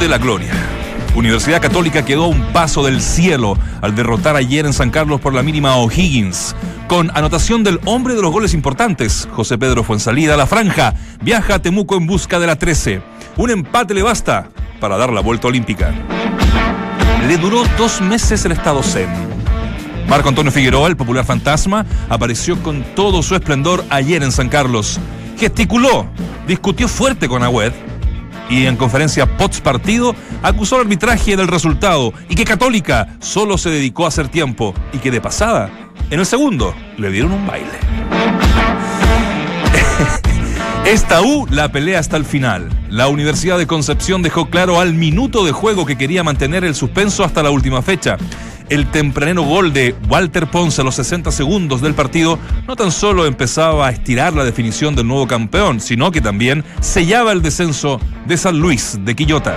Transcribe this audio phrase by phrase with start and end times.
[0.00, 0.54] De la Gloria.
[1.14, 5.34] Universidad Católica quedó a un paso del cielo al derrotar ayer en San Carlos por
[5.34, 6.56] la mínima O'Higgins.
[6.88, 11.58] Con anotación del hombre de los goles importantes, José Pedro Fuensalida la franja, viaja a
[11.58, 13.02] Temuco en busca de la 13.
[13.36, 14.48] Un empate le basta
[14.80, 15.92] para dar la vuelta olímpica.
[17.28, 19.10] Le duró dos meses el estado zen.
[20.08, 24.98] Marco Antonio Figueroa, el popular fantasma, apareció con todo su esplendor ayer en San Carlos.
[25.36, 26.06] Gesticuló,
[26.46, 27.72] discutió fuerte con Agüed
[28.50, 33.70] y en conferencia post partido acusó al arbitraje del resultado y que Católica solo se
[33.70, 35.70] dedicó a hacer tiempo y que de pasada,
[36.10, 37.70] en el segundo, le dieron un baile.
[40.84, 42.68] Esta U la pelea hasta el final.
[42.88, 47.22] La Universidad de Concepción dejó claro al minuto de juego que quería mantener el suspenso
[47.22, 48.16] hasta la última fecha.
[48.70, 53.26] El tempranero gol de Walter Ponce a los 60 segundos del partido no tan solo
[53.26, 58.36] empezaba a estirar la definición del nuevo campeón, sino que también sellaba el descenso de
[58.36, 59.56] San Luis de Quillota.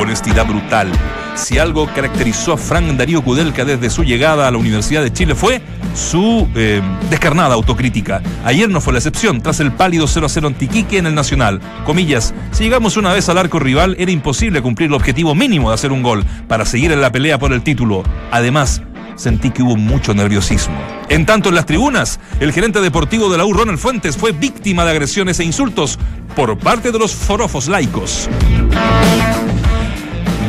[0.00, 0.92] Honestidad brutal.
[1.34, 5.34] Si algo caracterizó a Frank Darío Kudelka desde su llegada a la Universidad de Chile
[5.34, 5.62] fue
[5.94, 8.22] su eh, descarnada autocrítica.
[8.44, 11.60] Ayer no fue la excepción, tras el pálido 0 a 0 Tiquique en el Nacional.
[11.84, 15.74] Comillas, si llegamos una vez al arco rival era imposible cumplir el objetivo mínimo de
[15.74, 18.02] hacer un gol para seguir en la pelea por el título.
[18.30, 18.82] Además,
[19.16, 20.76] sentí que hubo mucho nerviosismo.
[21.08, 24.84] En tanto, en las tribunas, el gerente deportivo de la U, Ronald Fuentes, fue víctima
[24.84, 25.98] de agresiones e insultos
[26.34, 28.28] por parte de los forofos laicos.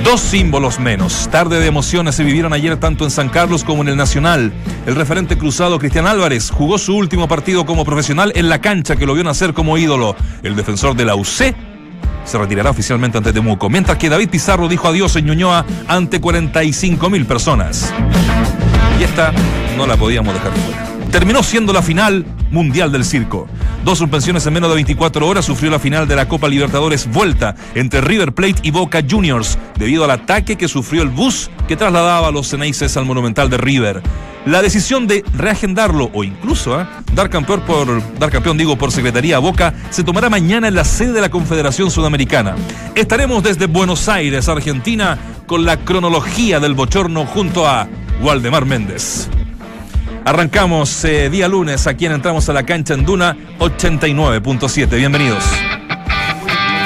[0.07, 1.27] Dos símbolos menos.
[1.33, 4.53] Tarde de emociones se vivieron ayer tanto en San Carlos como en el Nacional.
[4.85, 9.05] El referente cruzado Cristian Álvarez jugó su último partido como profesional en la cancha que
[9.05, 10.15] lo vio nacer como ídolo.
[10.43, 11.53] El defensor de la UC
[12.23, 17.09] se retirará oficialmente ante Temuco, mientras que David Pizarro dijo adiós en Ñuñoa ante 45
[17.09, 17.93] mil personas.
[19.01, 19.33] Y esta
[19.75, 20.86] no la podíamos dejar fuera.
[21.17, 23.47] Terminó siendo la final mundial del circo.
[23.83, 27.55] Dos suspensiones en menos de 24 horas sufrió la final de la Copa Libertadores Vuelta
[27.73, 32.27] entre River Plate y Boca Juniors debido al ataque que sufrió el bus que trasladaba
[32.27, 34.03] a los Ceneices al Monumental de River.
[34.45, 36.85] La decisión de reagendarlo o incluso ¿eh?
[37.15, 41.13] dar campeón por dar campeón digo por Secretaría Boca se tomará mañana en la sede
[41.13, 42.55] de la Confederación Sudamericana.
[42.93, 45.17] Estaremos desde Buenos Aires, Argentina,
[45.47, 47.87] con la cronología del bochorno junto a
[48.21, 49.27] Waldemar Méndez.
[50.27, 54.89] Arrancamos eh, día lunes, aquí en Entramos a la Cancha en Duna 89.7.
[54.97, 55.41] Bienvenidos.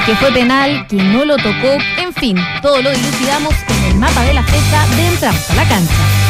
[0.06, 4.22] Que fue penal, que no lo tocó, en fin, todo lo dilucidamos en el mapa
[4.22, 6.21] de la fecha de Entramos a la Cancha.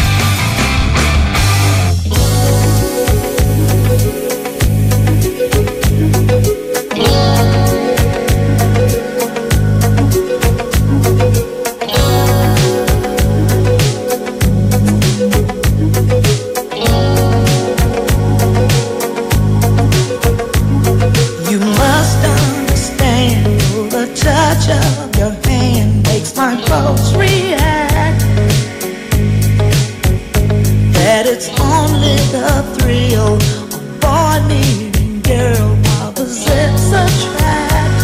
[31.23, 38.03] That it's only the thrill of boy meeting girl opposites attract.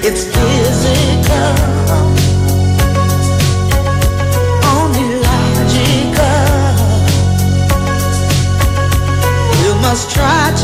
[0.00, 1.52] It's physical,
[4.64, 6.40] only logical.
[9.60, 10.48] You must try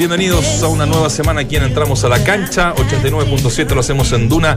[0.00, 2.74] Bienvenidos a una nueva semana aquí en Entramos a la Cancha.
[2.74, 4.56] 89.7 lo hacemos en Duna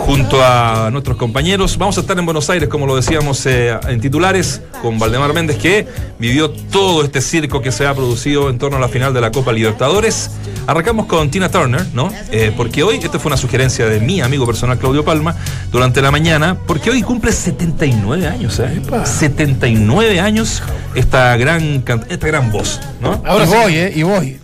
[0.00, 1.78] junto a nuestros compañeros.
[1.78, 5.56] Vamos a estar en Buenos Aires, como lo decíamos eh, en titulares, con Valdemar Méndez,
[5.56, 9.22] que vivió todo este circo que se ha producido en torno a la final de
[9.22, 10.30] la Copa Libertadores.
[10.66, 12.12] Arrancamos con Tina Turner, ¿no?
[12.30, 15.34] Eh, porque hoy, esta fue una sugerencia de mi amigo personal Claudio Palma,
[15.70, 18.82] durante la mañana, porque hoy cumple 79 años, ¿eh?
[19.06, 20.62] 79 años
[20.94, 23.22] esta gran, esta gran voz, ¿no?
[23.24, 23.54] Ahora y sí.
[23.54, 23.92] voy, ¿eh?
[23.96, 24.41] Y voy.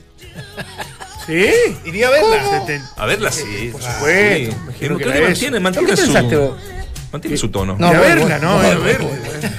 [1.26, 1.50] ¿Sí?
[1.84, 2.82] Iría a verla.
[2.96, 4.56] A verla, sí, por supuesto, supuesto.
[4.64, 5.60] imagino que Creo era que eso.
[5.60, 6.56] mantiene, ¿Qué su, pensaste vos?
[7.12, 7.76] mantiene su tono.
[7.78, 8.55] No, Ir a voy, verla, voy, ¿no?
[8.56, 8.87] voy, Ir a voy,
[9.22, 9.50] verla.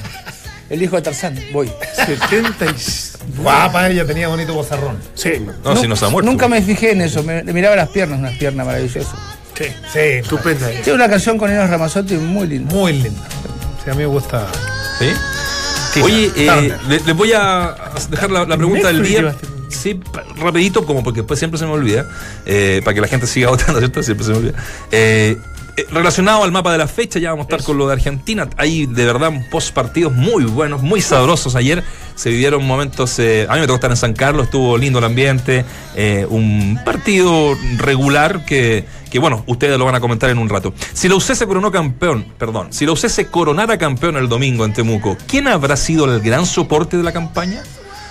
[0.69, 1.71] El hijo de Tarzán, voy.
[2.05, 2.69] 70 y...
[3.41, 4.99] Guapa, ella tenía bonito bozarrón.
[5.13, 5.31] Sí,
[5.63, 6.29] No, si nos ha muerto.
[6.29, 9.05] Nunca me fijé en eso, me, le miraba las piernas, unas piernas maravillosas.
[9.57, 9.65] sí.
[9.93, 10.69] Sí, Estupenda.
[10.69, 12.73] Tiene una canción con Enos Ramazzotti muy linda.
[12.73, 13.21] muy linda.
[13.83, 14.47] Sí, a mí me gusta.
[14.99, 15.07] ¿Sí?
[15.93, 17.75] Sí, Oye, eh, le- les voy a
[18.09, 19.19] dejar la, la pregunta del Netflix día.
[19.19, 19.47] llevaste.
[19.69, 19.99] Sí,
[20.37, 22.05] rapidito, como porque después siempre se me olvida,
[22.45, 24.03] eh, para que la gente siga votando, ¿cierto?
[24.03, 24.53] Siempre se me olvida.
[24.91, 25.37] Eh,
[25.77, 28.49] Eh, relacionado al mapa de la fecha, ya vamos a estar con lo de Argentina.
[28.57, 31.55] Hay de verdad post partidos muy buenos, muy sabrosos.
[31.55, 31.85] Ayer
[32.15, 33.17] se vivieron momentos.
[33.19, 35.63] eh, a mí me tocó estar en San Carlos, estuvo lindo el ambiente.
[35.95, 40.73] eh, un partido regular que, que, bueno, ustedes lo van a comentar en un rato.
[40.93, 44.65] Si la UC se coronó campeón, perdón, si la UC se coronara campeón el domingo
[44.65, 47.63] en Temuco, ¿quién habrá sido el gran soporte de la campaña?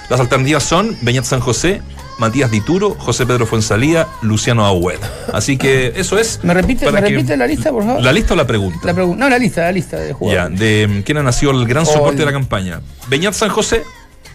[0.09, 1.83] Las alternativas son Beñat San José,
[2.19, 4.99] Matías Dituro, José Pedro Fuensalía, Luciano Agüed.
[5.33, 6.41] Así que eso es.
[6.43, 8.03] ¿Me repite, ¿me repite la lista, por favor?
[8.03, 8.81] ¿La lista o la pregunta?
[8.85, 9.23] La pregunta.
[9.25, 10.59] No, la lista, la lista de Ya, jugadores.
[10.59, 12.81] de mm, quién ha nacido el gran Oh, soporte el- de la campaña.
[13.09, 13.85] Beñat San José,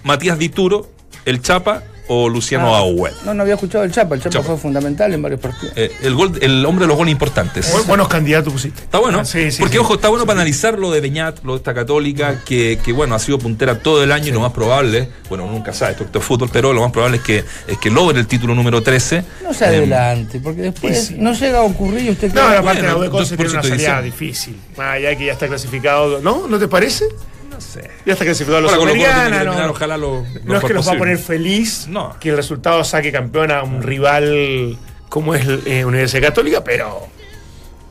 [0.04, 0.90] Matías Dituro,
[1.26, 2.84] El Chapa o Luciano Ah.
[3.26, 4.16] No, no había escuchado el Chapa.
[4.16, 4.46] El Chapa, Chapa.
[4.46, 5.74] fue fundamental en varios partidos.
[5.76, 7.74] Eh, el, gol, el hombre de los goles importantes.
[7.74, 8.82] Bu- Buenos candidatos pusiste.
[8.84, 9.20] Está bueno.
[9.20, 9.80] Ah, sí, sí, Porque, sí.
[9.80, 13.16] ojo, está bueno para analizar lo de Beñat, lo de esta católica, que, que, bueno,
[13.16, 16.24] ha sido puntera todo el año y lo más probable, bueno, nunca sabe esto, es
[16.26, 19.24] fútbol, pero lo más probable es que, es que logre el título número 13.
[19.44, 23.04] No se Eh, adelante, porque después no llega a ocurrir y usted No, aparte bueno,
[23.04, 24.58] la por tiene una salida difícil.
[24.78, 26.20] Más allá de que ya está clasificado.
[26.22, 26.48] ¿No?
[26.48, 27.06] ¿No te parece?
[27.54, 27.90] No sé.
[28.06, 30.08] Ya está clasificado a los Ahora con lo tiene que Sudamericana, terminar, no, ojalá lo,
[30.22, 32.16] lo no es que nos va a poner feliz No.
[32.20, 34.78] que el resultado saque campeón a un rival
[35.10, 37.08] como es eh, Universidad Católica, pero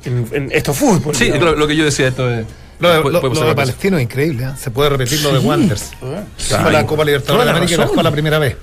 [0.05, 1.15] en, en esto es fútbol.
[1.15, 2.47] Sí, lo, lo que yo decía, esto es.
[2.83, 3.21] Lo de, lo-
[3.51, 3.55] de.
[3.55, 4.51] Palestino es increíble, ¿eh?
[4.61, 5.41] Se puede repetir lo de.
[6.49, 6.63] Claro.
[6.65, 8.57] Fue la Copa Libertadores de América y la la primera vez.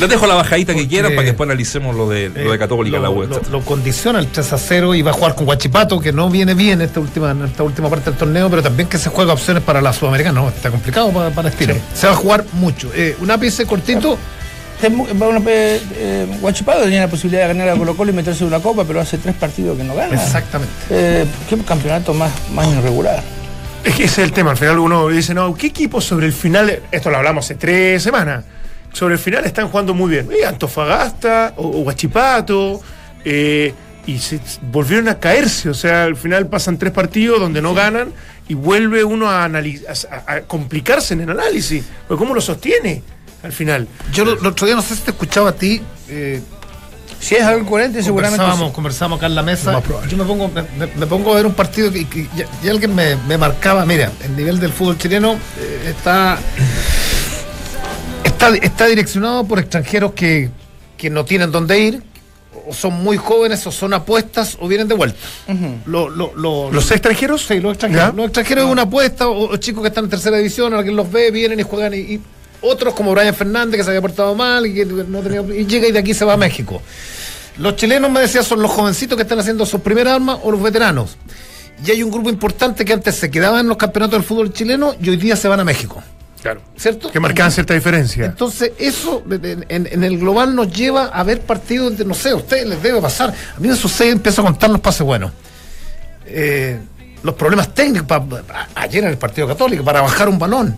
[0.00, 2.96] Les dejo la bajadita que quieran para que después analicemos lo de, lo de Católica,
[2.96, 3.28] Eh, la web.
[3.28, 6.30] lo- lo condiciona el 3 a 0 y va a jugar con Guachipato, que no
[6.30, 9.32] viene bien esta última, en esta última parte del torneo, pero también que se juega
[9.32, 10.40] opciones para la Sudamericana.
[10.40, 11.74] No, está complicado para, Palestino.
[11.94, 12.90] Se va a jugar mucho.
[12.94, 14.18] Eh, un ápice cortito.
[14.82, 18.60] Eh, eh, Guachipato tenía la posibilidad de ganar a Colo Colo y meterse en una
[18.60, 20.14] copa, pero hace tres partidos que no gana.
[20.14, 20.72] Exactamente.
[20.90, 23.22] Eh, qué campeonato más, más irregular.
[23.86, 24.50] Es que ese es el tema.
[24.50, 26.82] Al final uno dice, no, ¿qué equipos sobre el final?
[26.90, 28.44] Esto lo hablamos hace tres semanas.
[28.92, 30.28] Sobre el final están jugando muy bien.
[30.32, 31.88] Eh, Antofagasta o,
[33.24, 33.74] eh,
[34.06, 34.40] y se
[34.72, 35.68] volvieron a caerse.
[35.68, 38.12] O sea, al final pasan tres partidos donde no ganan
[38.48, 39.48] y vuelve uno a,
[40.48, 41.84] complicarse en el análisis.
[42.08, 43.04] Pero ¿cómo lo sostiene
[43.44, 43.86] al final?
[44.12, 45.80] Yo el otro día no sé si te escuchaba a ti.
[46.08, 46.42] eh,
[47.20, 48.36] Si es algo coherente, seguramente.
[48.38, 48.74] conversábamos, sí.
[48.74, 49.72] conversábamos acá en la mesa.
[50.08, 50.62] Yo me pongo, me,
[50.96, 54.12] me- pongo a ver un partido que, que- y, y alguien me, me marcaba, mira,
[54.24, 56.38] el nivel del fútbol chileno eh, está,
[58.24, 60.50] está está direccionado por extranjeros que,
[60.96, 62.02] que no tienen dónde ir,
[62.68, 65.18] o son muy jóvenes, o son apuestas, o vienen de vuelta.
[65.86, 67.46] Lo- lo- lo- ¿Los extranjeros?
[67.46, 68.08] Sí, los extranjeros.
[68.10, 68.12] ¿Ya?
[68.16, 71.10] Los extranjeros es una apuesta, o, o chicos que están en tercera división, alguien los
[71.10, 71.94] ve, vienen y juegan.
[71.94, 72.20] Y, y
[72.60, 75.40] otros como Brian Fernández, que se había portado mal y que no tenía.
[75.56, 76.82] Y llega y de aquí se va a México.
[77.58, 80.62] Los chilenos, me decía, son los jovencitos que están haciendo sus primeras armas o los
[80.62, 81.16] veteranos.
[81.86, 84.94] Y hay un grupo importante que antes se quedaba en los campeonatos del fútbol chileno
[85.00, 86.02] y hoy día se van a México.
[86.42, 86.60] Claro.
[86.76, 87.10] ¿Cierto?
[87.10, 88.26] Que marcaban cierta diferencia.
[88.26, 92.30] Entonces, eso en, en- en el global nos lleva a ver partidos de, no sé,
[92.30, 93.30] a ustedes les debe pasar.
[93.56, 95.32] A mí me sucede, empiezo a contar los pases buenos.
[96.26, 96.78] Eh,
[97.22, 100.76] los problemas técnicos, pa- ayer en el partido católico, para bajar un balón,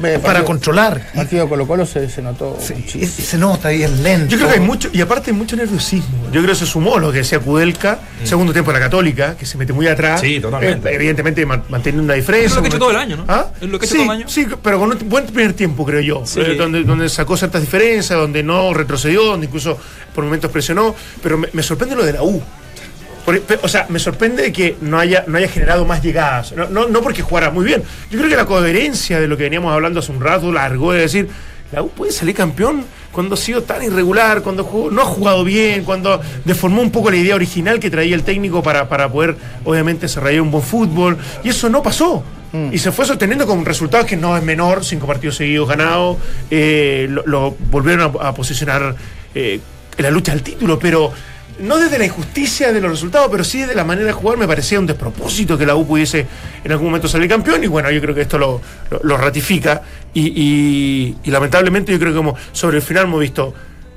[0.00, 1.06] para partido- controlar.
[1.12, 4.28] El partido de Colo Colo se, se notó Sí, se nota y es lento.
[4.28, 6.24] Yo creo que hay mucho, y aparte hay mucho nerviosismo.
[6.32, 9.46] Yo creo que se sumó lo que decía Kudelka, segundo tiempo de la Católica, que
[9.46, 10.20] se mete muy atrás.
[10.20, 10.90] Sí, totalmente.
[10.90, 12.48] Eh, evidentemente man- manteniendo una diferencia.
[12.48, 13.24] Es lo que ha hecho todo el año, ¿no?
[13.28, 13.46] ¿Ah?
[13.60, 14.28] Es lo que ha hecho sí, todo el año.
[14.28, 16.22] Sí, pero con un buen primer tiempo, creo yo.
[16.26, 16.40] Sí.
[16.40, 19.78] Eh, donde, donde sacó ciertas diferencias, donde no retrocedió, donde incluso
[20.14, 20.94] por momentos presionó.
[21.22, 22.42] Pero me, me sorprende lo de la U.
[23.62, 26.52] O sea, me sorprende que no haya, no haya generado más llegadas.
[26.52, 27.82] No, no, no porque jugara muy bien.
[28.10, 31.00] Yo creo que la coherencia de lo que veníamos hablando hace un rato largó de
[31.00, 31.28] decir,
[31.72, 35.42] la U puede salir campeón cuando ha sido tan irregular, cuando jugó- no ha jugado
[35.42, 39.36] bien, cuando deformó un poco la idea original que traía el técnico para, para poder,
[39.64, 41.18] obviamente, desarrollar un buen fútbol.
[41.42, 42.22] Y eso no pasó.
[42.72, 46.16] Y se fue sosteniendo con resultados que no es menor, cinco partidos seguidos ganados,
[46.50, 48.94] eh, lo, lo volvieron a, a posicionar
[49.34, 49.60] eh,
[49.98, 51.12] en la lucha al título, pero
[51.60, 54.46] no desde la injusticia de los resultados, pero sí de la manera de jugar, me
[54.46, 56.26] parecía un despropósito que la U pudiese
[56.64, 58.60] en algún momento salir campeón, y bueno, yo creo que esto lo,
[58.90, 59.82] lo- lo ratifica,
[60.12, 63.54] y, y- y lamentablemente yo creo que como sobre el final hemos visto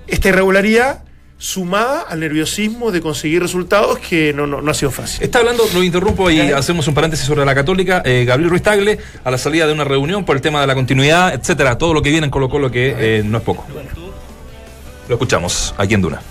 [0.07, 1.03] esta irregularidad
[1.37, 5.23] sumada al nerviosismo de conseguir resultados que no, no, no ha sido fácil.
[5.23, 8.01] Está hablando, lo interrumpo y hacemos un paréntesis sobre la Católica.
[8.05, 10.75] eh, Gabriel Ruiz Tagle, a la salida de una reunión por el tema de la
[10.75, 13.65] continuidad, etcétera, todo lo que viene en Colo Colo que eh, no es poco.
[15.07, 16.21] Lo escuchamos aquí en Duna.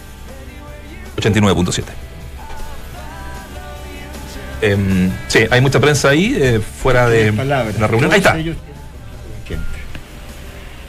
[1.19, 1.85] 89.7.
[4.61, 8.11] Em, sí, hay mucha prensa ahí, eh, fuera de la reunión.
[8.13, 8.37] Ahí está.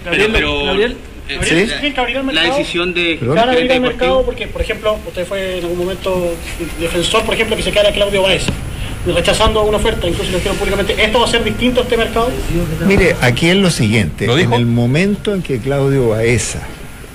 [0.06, 1.74] Gabriel, pero- Gabriel, eh, Gabriel, ¿sí?
[1.76, 2.58] ¿tienen que abrir el La mercado?
[2.58, 5.64] decisión de ¿Se van a abrir el gerente mercado porque, por ejemplo, usted fue en
[5.66, 6.34] algún momento
[6.80, 8.44] defensor, por ejemplo, que se quedara Claudio Baez,
[9.06, 12.32] rechazando una oferta, incluso lo dijeron públicamente, ¿esto va a ser distinto a este mercado?
[12.88, 14.26] Mire, aquí es lo siguiente.
[14.26, 16.62] En el momento en que Claudio Baeza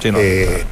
[0.01, 0.19] Sí, no.
[0.21, 0.63] eh,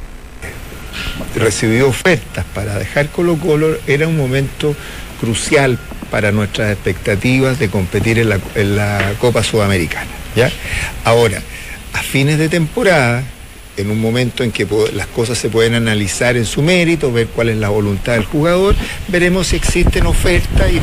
[1.35, 4.75] recibió ofertas para dejar Colo Colo, era un momento
[5.19, 5.77] crucial
[6.11, 10.11] para nuestras expectativas de competir en la, en la Copa Sudamericana.
[10.35, 10.51] ¿ya?
[11.03, 11.41] Ahora,
[11.93, 13.23] a fines de temporada,
[13.77, 17.49] en un momento en que las cosas se pueden analizar en su mérito, ver cuál
[17.49, 18.75] es la voluntad del jugador,
[19.07, 20.77] veremos si existen ofertas y,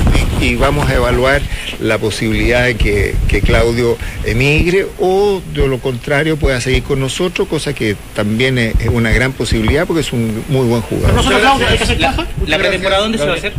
[0.45, 1.43] y- y vamos a evaluar
[1.81, 7.47] la posibilidad de que, que Claudio emigre o de lo contrario pueda seguir con nosotros,
[7.47, 11.15] cosa que también es, es una gran posibilidad porque es un muy buen jugador.
[11.15, 12.27] No solo Claudio, hay que hacer caja.
[12.47, 13.53] ¿La pretemporada dónde se va a hacer?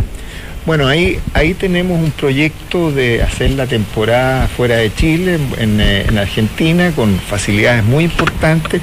[0.63, 6.17] Bueno, ahí, ahí tenemos un proyecto de hacer la temporada fuera de Chile, en, en
[6.19, 8.79] Argentina, con facilidades muy importantes,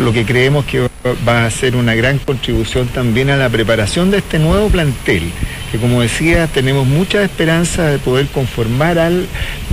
[0.00, 0.88] lo que creemos que
[1.26, 5.30] va a ser una gran contribución también a la preparación de este nuevo plantel,
[5.70, 9.26] que como decía, tenemos mucha esperanza de poder conformar al,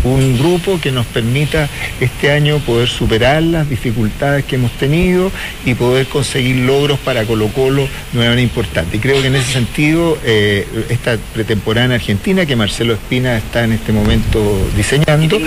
[0.03, 1.67] un grupo que nos permita
[1.99, 5.31] este año poder superar las dificultades que hemos tenido
[5.65, 8.97] y poder conseguir logros para Colo Colo de una manera importante.
[8.97, 13.63] Y creo que en ese sentido, eh, esta pretemporada en Argentina, que Marcelo Espina está
[13.63, 14.39] en este momento
[14.75, 15.39] diseñando,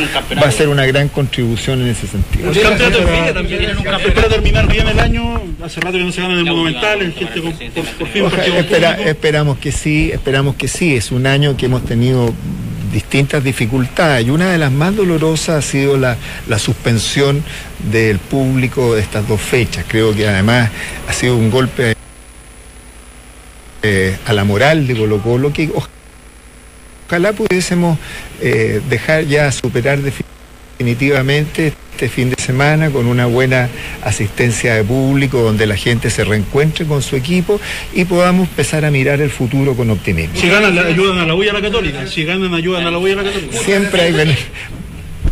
[0.42, 2.50] va a ser una gran contribución en ese sentido.
[2.50, 4.08] El campeonato en Villa también tienen un campeonato.
[4.08, 5.40] Espera terminar bien el año.
[5.64, 7.02] Hace rato que no se gana en el Monumental.
[7.02, 10.94] el gente con- por, por fin espera- esperamos que sí, esperamos que sí.
[10.96, 12.32] Es un año que hemos tenido
[12.92, 16.16] distintas dificultades y una de las más dolorosas ha sido la,
[16.48, 17.44] la suspensión
[17.92, 19.84] del público de estas dos fechas.
[19.86, 20.70] Creo que además
[21.08, 21.94] ha sido un golpe
[23.82, 25.88] eh, a la moral de Colo Colo que oja-
[27.06, 27.98] ojalá pudiésemos
[28.40, 30.39] eh, dejar ya superar definitivamente
[30.80, 33.68] este fin de semana con una buena
[34.02, 37.60] asistencia de público donde la gente se reencuentre con su equipo
[37.92, 40.40] y podamos empezar a mirar el futuro con optimismo.
[40.40, 42.06] Si ganan, le ayudan a la U y a la Católica.
[42.06, 43.58] Si ganan, ayudan a la U y a la Católica.
[43.58, 44.36] Siempre hay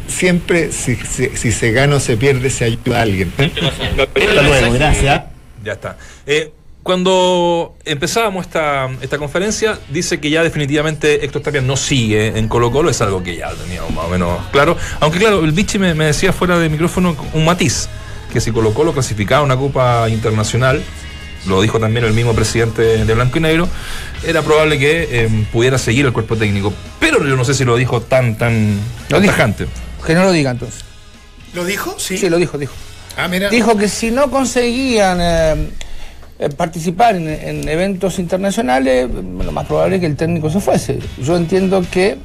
[0.06, 3.32] siempre si, si- si se gana o se pierde se ayuda a alguien.
[3.38, 5.22] Hasta luego, gracias.
[5.64, 5.96] Ya está.
[6.26, 6.52] Eh,
[6.88, 12.72] cuando empezábamos esta, esta conferencia, dice que ya definitivamente Héctor Tapia no sigue en Colo
[12.72, 14.74] Colo, es algo que ya teníamos más o menos claro.
[15.00, 17.90] Aunque claro, el Vichy me, me decía fuera de micrófono un matiz,
[18.32, 20.82] que si Colo Colo clasificaba una Copa Internacional,
[21.46, 23.68] lo dijo también el mismo presidente de Blanco y Negro,
[24.24, 26.72] era probable que eh, pudiera seguir el cuerpo técnico.
[27.00, 28.80] Pero yo no sé si lo dijo tan, tan,
[29.10, 29.34] tan dijo.
[29.34, 29.66] tajante.
[30.06, 30.86] Que no lo diga entonces.
[31.52, 31.96] ¿Lo dijo?
[31.98, 32.16] Sí.
[32.16, 32.72] Sí, lo dijo, dijo.
[33.18, 33.50] Ah, mira.
[33.50, 35.68] Dijo que si no conseguían eh,
[36.56, 40.98] participar en, en eventos internacionales, eh, lo más probable es que el técnico se fuese.
[41.22, 42.16] Yo entiendo que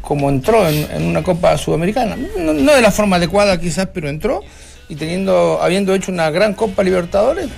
[0.00, 4.40] como entró en, una Copa Sudamericana, no, no de la forma adecuada quizás, pero entró
[4.88, 7.48] y teniendo, habiendo hecho una gran Copa Libertadores,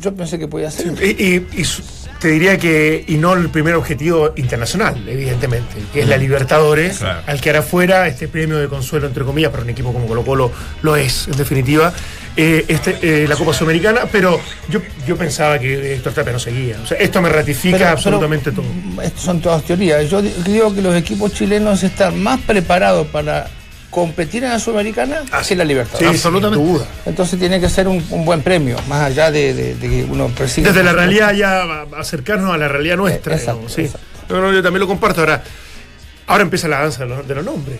[0.00, 0.94] yo pensé que podía ser.
[2.20, 7.20] Te diría que, y no el primer objetivo internacional, evidentemente, que es la Libertadores, Claro.
[7.26, 10.22] al que hará fuera este premio de consuelo, entre comillas, para un equipo como Colo
[10.24, 11.92] Colo lo es, en definitiva,
[12.36, 16.76] eh, este, eh, la Copa Sudamericana, pero yo, yo pensaba que Héctor Tapia no seguía.
[16.82, 18.64] O sea, esto me ratifica Pero- absolutamente todo.
[19.02, 20.08] Estas son todas teorías.
[20.10, 23.48] Yo di- digo que los equipos chilenos están más preparados para
[24.00, 25.98] competir en la Sudamericana que en la Libertad.
[25.98, 26.62] Sí, absolutamente.
[26.62, 26.86] Sin duda.
[27.06, 30.28] Entonces tiene que ser un, un buen premio, más allá de, de- de que uno
[30.28, 30.66] persigue.
[30.68, 31.62] Desde la realidad ya
[31.96, 33.32] acercarnos a la realidad nuestra.
[33.32, 33.80] Eh, exacto, digamos, sí.
[33.82, 34.06] exacto.
[34.28, 35.20] No, no, yo también lo comparto.
[35.20, 35.42] Ahora,
[36.28, 37.78] ahora empieza la danza de los, de los nombres.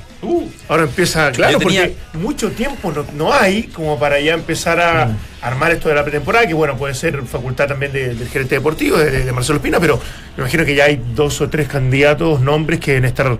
[0.68, 5.06] ahora empieza, claro, tenía- porque mucho tiempo no, no hay como para ya empezar a
[5.06, 5.16] Mm.
[5.42, 8.98] armar esto de la pretemporada, que bueno, puede ser facultad también de- del gerente deportivo,
[8.98, 10.00] de, de Marcelo Espina, pero
[10.36, 13.36] me imagino que ya hay dos o tres candidatos, nombres que deben estar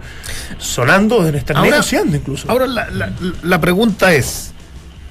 [0.59, 2.51] sonando, deben estar Ahora- negociando incluso.
[2.51, 4.53] Ahora la, la- la pregunta es,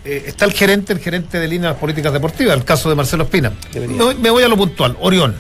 [0.04, 3.52] eh, está el gerente, el gerente de líneas políticas deportivas, el caso de Marcelo Espina.
[3.74, 5.36] Me, voy- me voy a lo puntual, Orión.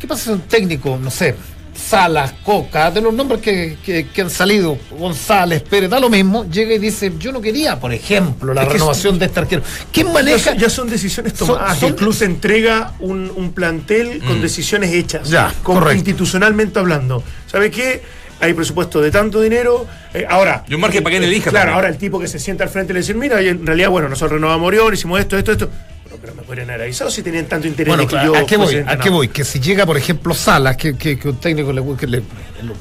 [0.00, 1.34] ¿Qué pasa si un técnico, no sé,
[1.88, 6.44] Salas, Coca, de los nombres que, que- que han salido, González, Pérez, da lo mismo,
[6.50, 9.62] llega y dice, yo no quería, por ejemplo, la Es renovación de este arquero.
[9.92, 10.54] ¿Quién maneja?
[10.54, 11.78] Ya son, son decisiones Son- tomadas.
[11.78, 15.28] son- el club se entrega un, un plantel con decisiones hechas.
[15.30, 15.96] Ya, con- correcto.
[15.96, 17.22] institucionalmente hablando.
[17.50, 18.02] ¿Sabe qué?
[18.40, 19.86] Hay presupuesto de tanto dinero.
[20.14, 20.64] eh, ahora.
[20.68, 21.74] Y un margen para que él elija Claro, también.
[21.74, 24.32] ahora el tipo que se sienta al frente le dice, mira, en realidad, bueno, nosotros
[24.40, 25.70] renovamos Orión, hicimos esto, esto, esto.
[26.28, 28.36] Pero me podrían haber avisado si tenían tanto interés Bueno, de que ¿a- yo.
[28.36, 28.66] ¿a qué voy?
[28.66, 29.02] fuese ¿A entrenador.
[29.04, 29.28] qué voy?
[29.28, 32.22] Que si llega, por ejemplo, Salas, que, que, que un técnico le, que le-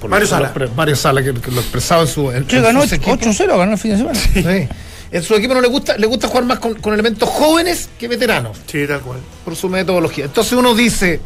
[0.09, 0.51] Mario lo- Sala.
[0.53, 2.29] lo- Mario Sala, que, que lo expresaba en su.
[2.31, 3.19] En, ganó sus equipos.
[3.19, 4.19] 8-0, ganó el fin de semana.
[4.19, 4.67] Sí.
[5.11, 8.09] En su equipo no le gusta, le gusta jugar más con, con elementos jóvenes que
[8.09, 9.19] veteranos, Sí, tal cual.
[9.45, 10.25] por su metodología.
[10.25, 11.21] Entonces uno dice,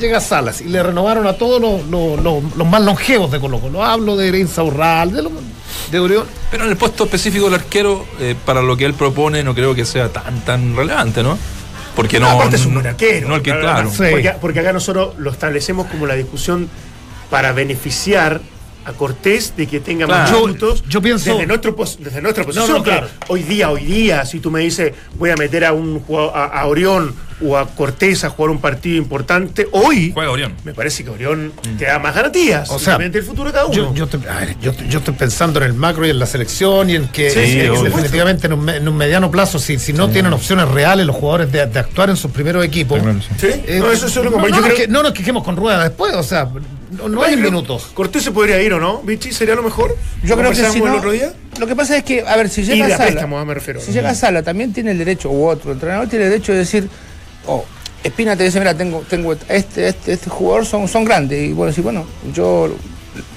[0.00, 3.60] llega Salas y le renovaron a todos los, los- los- los más longevos de Colo
[3.60, 3.84] Colo.
[3.84, 5.32] Hablo de Insaurral, de, los-
[5.92, 6.24] de Orión.
[6.50, 9.74] Pero en el puesto específico del arquero, eh, para lo que él propone, no creo
[9.74, 11.36] que sea tan tan relevante, ¿no?
[11.98, 12.30] Porque no.
[12.30, 13.28] aparte es un no- buen arquero.
[13.28, 13.90] No el que, La claro.
[13.96, 16.68] Porque, porque acá nosotros lo establecemos como la discusión
[17.28, 18.40] para beneficiar
[18.84, 20.46] a Cortés de que tenga más Claro.
[20.46, 22.68] minutos Yo pienso- desde, nuestro desde nuestra posición.
[22.78, 23.08] no, claro.
[23.08, 26.32] que Hoy día, hoy día, si tú me dices voy a meter a un jugador,
[26.36, 27.14] a, a Orión
[27.44, 30.54] o a Cortés a jugar un partido importante, hoy Juega Orión.
[30.64, 32.68] me parece que Orión te da más garantías.
[32.70, 33.74] O sea, del futuro de cada uno.
[33.74, 36.26] Yo, yo, te- a ver, yo, yo estoy pensando en el macro y en la
[36.26, 37.52] selección y en que, Sí, en sí,
[37.82, 41.06] que definitivamente en un, me- en un mediano plazo, si, si no tienen opciones reales
[41.06, 43.00] los jugadores de, de actuar en sus primeros equipos.
[43.40, 43.46] ¿Sí?
[43.66, 45.56] eh, no, eso es lo que no, yo no, creo que- no nos quejemos con
[45.56, 46.48] rueda después, o sea,
[46.90, 47.90] no, no hay minutos.
[47.94, 49.96] Cortés se podría ir o no, Vichy, sería lo mejor.
[50.24, 51.32] Yo creo que si no, el otro día.
[51.60, 53.80] lo que pasa es que, a ver, si llega a Sala, préstamo, me refiero.
[53.80, 56.58] si llega a Sala, también tiene el derecho, u otro entrenador tiene el derecho de
[56.58, 56.88] decir,
[57.48, 57.64] oh,
[58.04, 61.68] Espina te dice, mira, tengo, tengo este, este, este jugador son, son grandes, y bueno,
[61.70, 62.72] decir, bueno, yo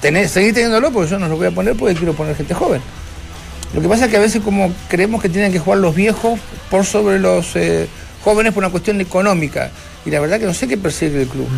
[0.00, 2.80] tenés, seguí teniéndolo porque yo no lo voy a poner porque quiero poner gente joven.
[3.74, 6.38] Lo que pasa es que a veces como creemos que tienen que jugar los viejos
[6.70, 7.88] por sobre los eh,
[8.22, 9.70] jóvenes por una cuestión económica.
[10.04, 11.48] Y la verdad que no sé qué persigue el club.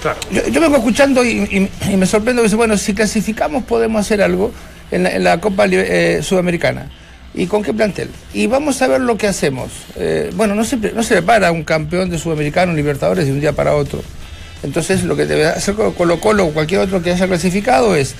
[0.00, 0.18] Claro.
[0.30, 4.00] Yo, yo vengo escuchando y, y- y me sorprendo que dice, bueno, si clasificamos podemos
[4.00, 4.52] hacer algo
[4.90, 6.90] en la, en la Copa eh, Sudamericana.
[7.34, 8.10] ¿Y con qué plantel?
[8.34, 9.70] Y vamos a ver lo que hacemos.
[9.96, 13.52] Eh, bueno, no se, no se prepara un campeón de Sudamericano, Libertadores, de un día
[13.52, 14.02] para otro.
[14.62, 18.14] Entonces, lo que debe hacer Colo Colo o cualquier otro que haya clasificado es,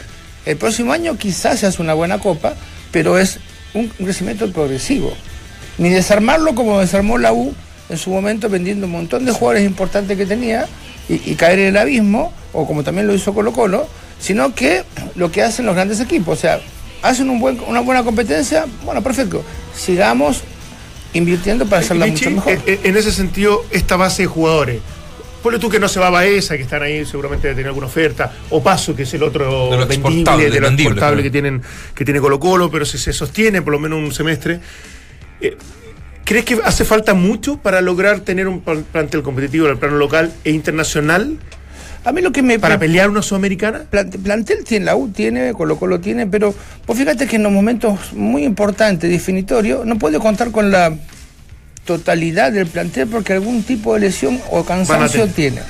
[0.47, 2.55] el próximo año quizás se hace una buena copa,
[2.91, 3.39] pero es
[3.75, 5.13] un crecimiento progresivo.
[5.79, 7.55] Ni desarmarlo como desarmó la U
[7.89, 10.67] en su momento vendiendo un montón de jugadores importantes que tenía
[11.09, 13.87] y, y caer en el abismo, o como también lo hizo Colo Colo,
[14.19, 16.61] sino que lo que hacen los grandes equipos, o sea,
[17.03, 19.45] hacen un buen, una buena competencia, bueno, perfecto,
[19.77, 20.43] sigamos
[21.13, 22.53] invirtiendo para hacerla Vichy, mucho mejor.
[22.53, 24.81] eh, eh, en ese sentido, esta base de jugadores.
[25.43, 27.89] Ponle tú que no se va a Baeza, que están ahí, seguramente debe tener alguna
[27.89, 28.33] oferta.
[28.51, 31.23] O Paso, que es el otro De lo vendible, exportable, de lo vendible, exportable claro.
[31.25, 31.63] que, tienen,
[31.97, 34.61] que tiene Colo Colo, pero si se sostiene por lo menos un semestre.
[35.41, 35.57] eh,
[36.25, 39.97] ¿Crees que hace falta mucho para lograr tener un plan- plantel competitivo en el plano
[39.97, 41.37] local e internacional
[42.05, 42.59] A mí lo que me...
[42.59, 43.85] para pelear una sudamericana?
[43.91, 46.55] Plante- plantel tiene, la U tiene, Colo Colo tiene, pero
[46.85, 50.93] pues fíjate que en los momentos muy importantes, definitorios, no puede contar con la
[51.85, 55.61] totalidad del plantel porque algún tipo de lesión o cansancio tiene.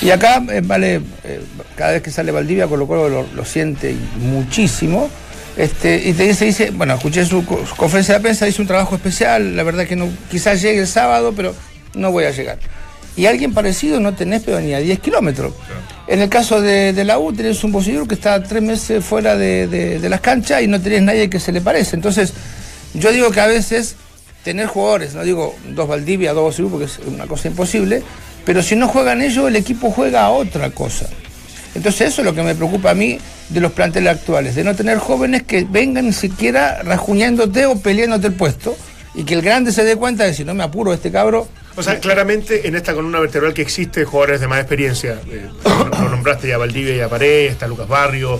[0.00, 1.40] Y acá, eh, vale, eh,
[1.76, 5.08] cada vez que sale Valdivia, Colo Colo lo, lo siente muchísimo.
[5.56, 8.68] Este, y te dice, dice, bueno, escuché su, co- su conferencia de prensa, hizo un
[8.68, 11.54] trabajo especial, la verdad que no, quizás llegue el sábado, pero
[11.94, 12.58] no voy a llegar.
[13.16, 15.52] Y alguien parecido no tenés, pero ni a 10 kilómetros.
[16.06, 19.98] En el caso de, la U, tenés un posible que está tres meses fuera de,
[20.08, 21.96] las canchas y no tenés nadie que se le parece.
[21.96, 22.32] Entonces,
[22.94, 23.96] yo digo que a veces
[24.42, 28.02] tener jugadores, no digo dos Valdivia, dos Bosirú, porque es una cosa imposible,
[28.44, 31.06] pero si no juegan ellos, el equipo juega a otra cosa.
[31.74, 34.74] Entonces eso es lo que me preocupa a mí de los planteles actuales, de no
[34.74, 38.76] tener jóvenes que vengan ni siquiera rajuñándote o peleándote el puesto
[39.14, 41.48] y que el grande se dé cuenta de si no me apuro este cabro.
[41.76, 45.18] O sea, claramente en esta columna vertebral que existe jugadores de más experiencia.
[45.30, 45.48] Eh,
[46.00, 48.38] lo nombraste ya Valdivia y a Paredes, está Lucas Barrio.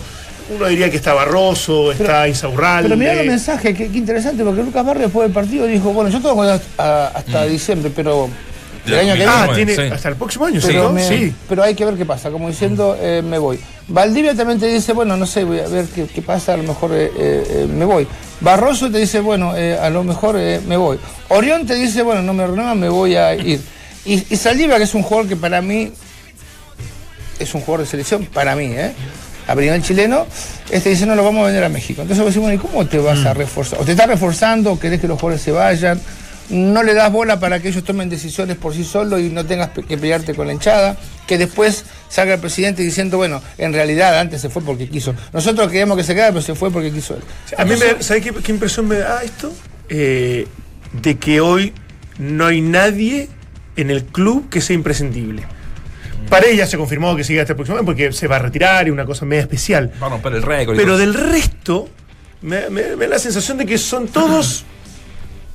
[0.55, 2.88] Uno diría que está Barroso, está Insaurralde.
[2.90, 6.21] Pero mirá los mensajes, qué, interesante, porque Lucas Barrio después del partido dijo, bueno, yo
[6.21, 8.29] tengo hasta, hasta diciembre, pero
[8.85, 9.73] el año que Ah, viene...
[9.75, 9.95] tiene sí.
[9.95, 11.33] hasta el próximo año, Pero, Sí.
[11.49, 13.59] pero hay que ver qué pasa, como diciendo, eh, me voy.
[13.88, 16.64] Valdivia también te dice, bueno, no sé, voy a ver qué, qué pasa, a lo
[16.64, 18.07] mejor eh, eh, eh, me voy.
[18.42, 20.98] Barroso te dice, bueno, eh, a lo mejor eh, me voy.
[21.28, 23.61] Orión te dice, bueno, no me renuevan, me voy a ir.
[24.05, 25.92] Y, y que es un jugador que para mí
[27.38, 28.92] es un jugador de selección, para mí, ¿eh?
[29.46, 30.26] A nivel chileno,
[30.70, 32.02] este dice, no lo vamos a vender a México.
[32.02, 33.81] Entonces vos decís, bueno, ¿y cómo te vas a reforzar?
[33.81, 36.00] O te estás reforzando, querés que los jugadores se vayan,
[36.48, 39.70] no le das bola para que ellos tomen decisiones por sí solos y no tengas
[39.70, 44.40] que pelearte con la hinchada, que después salga el presidente diciendo, bueno, en realidad antes
[44.42, 45.14] se fue porque quiso.
[45.33, 47.22] Nosotros queríamos que se quedara, pero se fue porque quiso él.
[47.57, 49.51] A mí, me, ¿sabes qué, qué impresión me da esto?
[49.88, 50.46] Eh,
[51.01, 51.72] de que hoy
[52.18, 53.31] no hay nadie
[53.77, 55.44] en el club que sea imprescindible.
[56.29, 58.87] Para ella se confirmó que sigue hasta el próximo año porque se va a retirar
[58.87, 59.90] y una cosa media especial.
[60.03, 60.77] Va a romper el récord.
[60.77, 61.88] Pero del resto,
[62.42, 64.64] me, me- me da la sensación de que son todos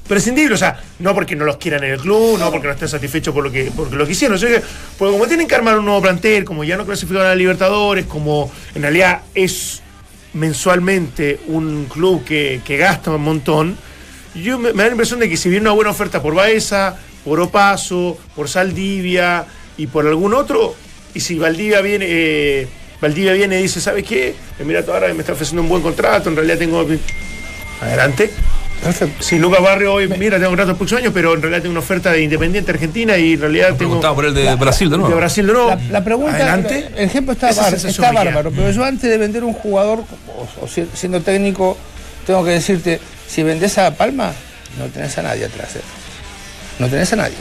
[0.07, 0.55] prescindibles.
[0.55, 3.33] O sea, no porque no los quieran en el club, no porque no estén satisfechos
[3.33, 4.39] por lo que, por lo que hicieron.
[4.39, 8.51] Porque como tienen que armar un nuevo plantel, como ya no clasificaron a Libertadores, como
[8.73, 9.81] en realidad es
[10.33, 13.77] mensualmente un club que, que gasta un montón,
[14.35, 17.39] yo me, da la impresión de que si viene una buena oferta por Baeza, por
[17.39, 19.45] Opaso, por Saldivia
[19.77, 20.75] y por algún otro,
[21.13, 22.67] y si Valdivia viene, eh,
[23.01, 24.35] Valdivia viene y dice, ¿sabes qué?
[24.63, 26.85] Mira, ahora me está ofreciendo un buen contrato, en realidad tengo...
[27.81, 28.31] Adelante.
[28.83, 29.23] Perfecto.
[29.23, 31.79] Sí, Lucas Barrio hoy, mira, tengo contrato el próximo año, pero en realidad tengo una
[31.81, 33.77] oferta de Independiente Argentina y en realidad tengo...
[33.77, 35.09] Preguntaba por el de Brasil de nuevo.
[35.09, 35.69] De Brasil de nuevo.
[35.69, 36.87] La, la pregunta, Adelante.
[36.95, 40.03] el ejemplo está, bar- está me bárbaro, pero yo antes de vender un jugador,
[40.59, 41.77] o, o si- siendo técnico,
[42.25, 44.31] tengo que decirte, si vendés a Palma,
[44.79, 45.75] no tenés a nadie atrás.
[45.75, 45.81] ¿eh?
[46.79, 47.35] No tenés a nadie.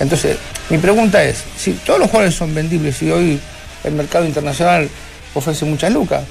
[0.00, 0.36] Entonces,
[0.70, 3.40] mi pregunta es, si todos los jugadores son vendibles y hoy
[3.84, 4.88] el mercado internacional
[5.34, 6.24] ofrece muchas lucas,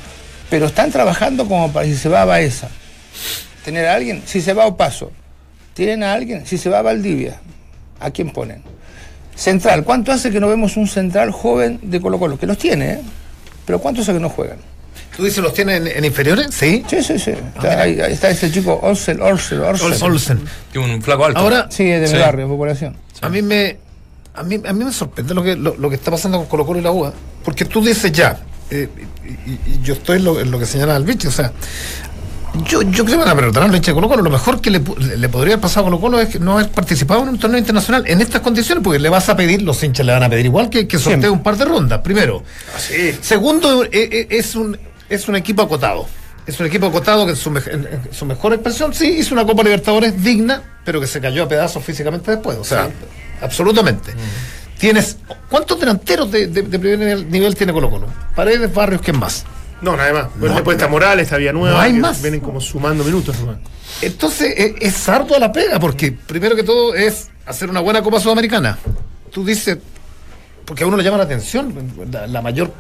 [0.50, 2.68] pero están trabajando como para si se va a Baeza,
[3.64, 5.12] tener a alguien, si se va a Opaso,
[5.74, 7.40] tienen a alguien, si se va a Valdivia,
[8.00, 8.62] ¿A quién ponen?
[9.36, 12.38] Central, ¿cuánto hace que no vemos un central joven de Colo Colo?
[12.38, 13.02] Que los tiene, ¿eh?
[13.66, 14.58] Pero ¿cuánto hace que no juegan?
[15.16, 16.48] ¿Tú dices los tienes en, en inferiores?
[16.54, 16.84] Sí.
[16.90, 17.32] Sí, sí, sí.
[17.32, 20.04] Está, ahí, ahí está ese chico Orsel, Orsel, Orsel.
[20.04, 20.42] Olsen.
[20.72, 21.40] Que un flaco alto.
[21.40, 22.14] Ahora, Sí, es de Sí.
[22.16, 22.96] mi barrio, población.
[23.22, 23.78] a mí me
[24.36, 26.66] a mí, a mí me sorprende lo que, lo, lo que está pasando con Colo
[26.66, 27.14] Colo y la UA.
[27.46, 28.38] Porque tú dices ya,
[28.72, 28.90] eh,
[29.24, 31.52] y, y- y yo estoy en lo, en lo que señala el bicho, o sea,
[32.66, 34.22] yo, yo creo que van a perdonar la leche de Colo Colo.
[34.22, 34.82] Lo mejor que le,
[35.18, 37.58] le- podría haber pasado a Colo Colo es que no haber participado en un torneo
[37.60, 40.46] internacional en estas condiciones, porque le vas a pedir, los hinchas le van a pedir
[40.46, 42.44] igual que, que sortee un par de rondas, primero.
[43.22, 44.78] Segundo, eh, eh, es un
[45.10, 46.08] es un equipo acotado.
[46.46, 49.34] Es un equipo acotado que en su, mej- en- en su mejor expresión sí hizo
[49.34, 52.58] una Copa Libertadores digna, pero que se cayó a pedazos físicamente después.
[52.58, 52.90] O sea,
[53.42, 54.14] absolutamente.
[54.78, 55.18] Tienes.
[55.50, 58.08] ¿Cuántos delanteros de, de- de primer nivel, nivel tiene Colo Colo?
[58.36, 59.46] Paredes, Barrios, ¿quién más?
[59.84, 60.26] No, nada más.
[60.36, 61.76] Bueno, No, después está Morales, está Villanueva.
[61.78, 62.22] no hay que más.
[62.22, 63.58] Vienen como sumando minutos nomás.
[64.02, 68.20] Entonces es, es ardua la pega, porque primero que todo es hacer una buena Copa
[68.20, 68.78] Sudamericana.
[69.32, 69.78] Tú dices,
[70.66, 71.74] porque a uno le llama la atención,
[72.12, 72.72] la, la mayor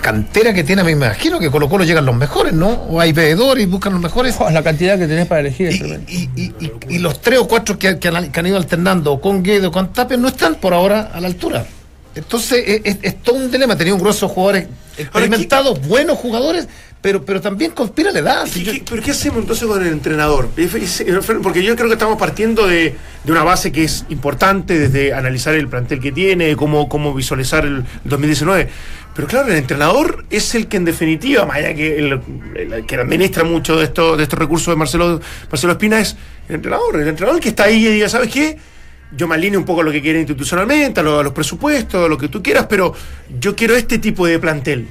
[0.00, 2.68] cantera que tiene, me imagino que Colo Colo llegan los mejores, ¿no?
[2.68, 4.36] O hay veedores y buscan los mejores.
[4.38, 6.12] Oh, la cantidad que tenés para elegir es Y, tremenda.
[6.12, 9.20] y- y- y- y los tres o cuatro que, que han, que han ido alternando
[9.20, 11.66] con Guedo, con Tapia, no están por ahora a la altura.
[12.14, 13.76] Entonces es, es- es todo un dilema.
[13.76, 16.68] Tenía un grueso de jugadores experimentados, buenos jugadores,
[17.00, 18.44] pero, pero también conspira la edad.
[18.44, 20.48] ¿Qué- qué- ¿Pero qué hacemos entonces con el entrenador?
[21.42, 25.54] Porque yo creo que estamos partiendo de, de una base que es importante, desde analizar
[25.54, 28.68] el plantel que tiene, cómo, cómo visualizar el 2019.
[29.16, 32.20] Pero claro, el entrenador es el que en definitiva, más allá que el,
[32.56, 36.16] el que administra mucho de, esto, de estos recursos de Marcelo, Marcelo Espina, es
[36.48, 37.00] el entrenador.
[37.00, 38.56] El entrenador que está ahí y diga, ¿sabes qué?
[39.16, 42.04] Yo me alineo un poco a lo que quiere institucionalmente, a, lo- a los presupuestos,
[42.04, 42.94] a lo que tú quieras, pero
[43.40, 44.88] yo quiero este tipo de plantel.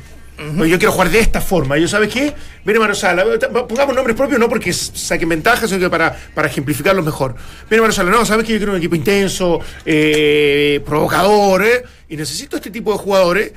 [0.58, 1.78] Yo quiero jugar de esta forma.
[1.78, 2.34] Yo, ¿sabes qué?
[2.66, 3.24] Mire, Marosala,
[3.68, 7.36] pongamos nombres propios, no porque saquen ventajas, sino que para, para ejemplificarlos mejor.
[7.70, 11.84] Mire, Marosala, no, ¿sabes que Yo quiero un equipo intenso, eh, provocador, ¿eh?
[12.10, 13.52] Y necesito este tipo de jugadores.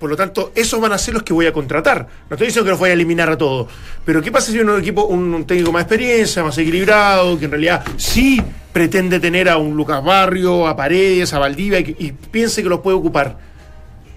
[0.00, 2.08] Por lo tanto, esos van a ser los que voy a contratar.
[2.30, 3.68] No estoy diciendo que los voy a eliminar a todos.
[4.02, 7.50] Pero ¿qué pasa si un equipo, un, un técnico más experiencia, más equilibrado, que en
[7.50, 12.70] realidad sí pretende tener a un Lucas Barrio, a Paredes, a Valdivia, y, piense que
[12.70, 13.36] los puede ocupar?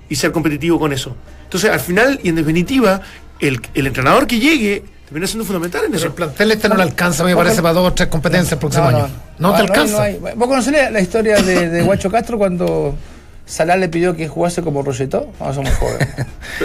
[0.10, 1.15] y ser competitivo con eso.
[1.46, 3.02] Entonces, al final y en definitiva,
[3.39, 6.08] el, el entrenador que llegue termina siendo fundamental en Pero eso.
[6.08, 8.88] el plantel este no le alcanza, me parece, para dos o tres competencias el próximo
[8.88, 9.08] año.
[9.39, 10.04] No, te alcanza.
[10.04, 10.19] hay.
[10.36, 12.96] ¿Vos conocés la, la historia de, de Guacho Castro cuando
[13.45, 15.32] Salah le pidió que jugase como Rosetó?
[15.39, 16.08] No, somos jóvenes.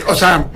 [0.06, 0.46] O sea,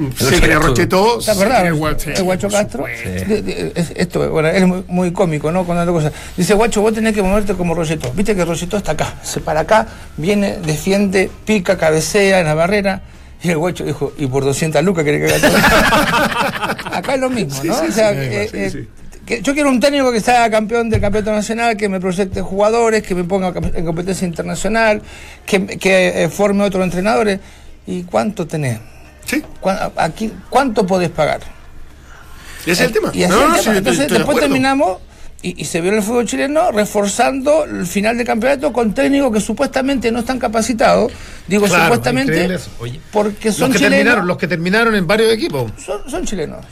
[0.61, 1.19] Rochetó.
[1.19, 1.63] ¿Te acordás?
[1.99, 2.85] sí, el Guacho Castro.
[2.87, 5.65] esto, bueno, es muy, muy cómico, ¿no?
[5.65, 6.13] Contando cosas.
[6.37, 8.13] Dice, Guacho, vos tenés que moverte como Rosetó.
[8.13, 13.03] Viste que Rosetó está acá, se para acá, viene, defiende, pica, cabecea en la barrera.
[13.43, 17.31] Y el Guacho dijo, y por 200 lucas querés que haga todo?" Acá es lo
[17.31, 17.75] mismo, ¿no?
[17.75, 18.79] sí, o sea, sí, eh, sí, eh, sí.
[18.79, 23.03] que yo quiero un técnico que sea campeón del campeonato nacional, que me proyecte jugadores,
[23.03, 25.01] que me ponga en competencia internacional,
[25.47, 27.39] que, que eh, forme otros entrenadores.
[27.87, 28.79] ¿Y cuánto tenés?
[29.25, 31.41] Sí, ¿Cuá- Aquí, ¿Cuánto podés pagar?
[32.63, 33.11] ese es el tema.
[33.15, 33.73] Y así No, el no, tema.
[33.73, 34.99] sí, Entonces, después terminamos,
[35.43, 39.33] y, y se vio en el fútbol chileno, reforzando el final del campeonato con técnicos
[39.33, 41.11] que supuestamente no están capacitados.
[41.49, 42.57] Digo Claro, supuestamente.
[42.79, 43.97] Oye, porque Los son que chilenos.
[43.99, 45.73] terminaron, los que terminaron en varios equipos.
[45.85, 46.65] Son, son chilenos.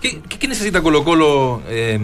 [0.00, 1.62] ¿Qué, qué- necesita Colo Colo?
[1.68, 1.98] eh,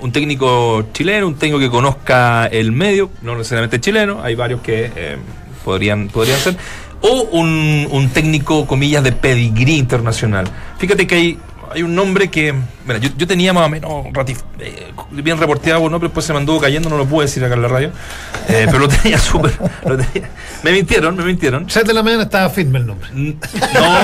[0.00, 4.92] un técnico chileno, un técnico que conozca el medio, no necesariamente chileno, hay varios que
[4.94, 5.16] eh,
[5.64, 6.56] podrían, podrían ser,
[7.00, 10.46] o un, un técnico, comillas, de pedigrí internacional.
[10.78, 11.38] Fíjate que hay,
[11.74, 12.54] hay un nombre que,
[12.86, 15.98] bueno, yo, yo tenía más o menos ratif- eh, bien reporteado, ¿no?
[15.98, 17.90] pero después se me anduvo cayendo, no lo pude decir acá en la radio,
[18.48, 19.52] eh, pero lo tenía súper,
[20.62, 21.66] me mintieron, me mintieron.
[21.68, 23.08] 7 de la mañana estaba firme el nombre.
[23.12, 23.40] No,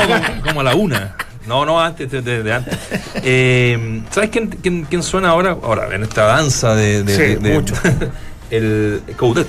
[0.09, 1.15] como, como a la una.
[1.47, 2.79] No, no, antes, de, de- de antes.
[3.27, 5.57] Eh, ¿Sabes quién, quién, quién suena ahora?
[5.63, 7.03] Ahora, en esta danza de...
[7.03, 7.75] de- Sí, de- de- mucho.
[8.51, 9.49] el Coudet.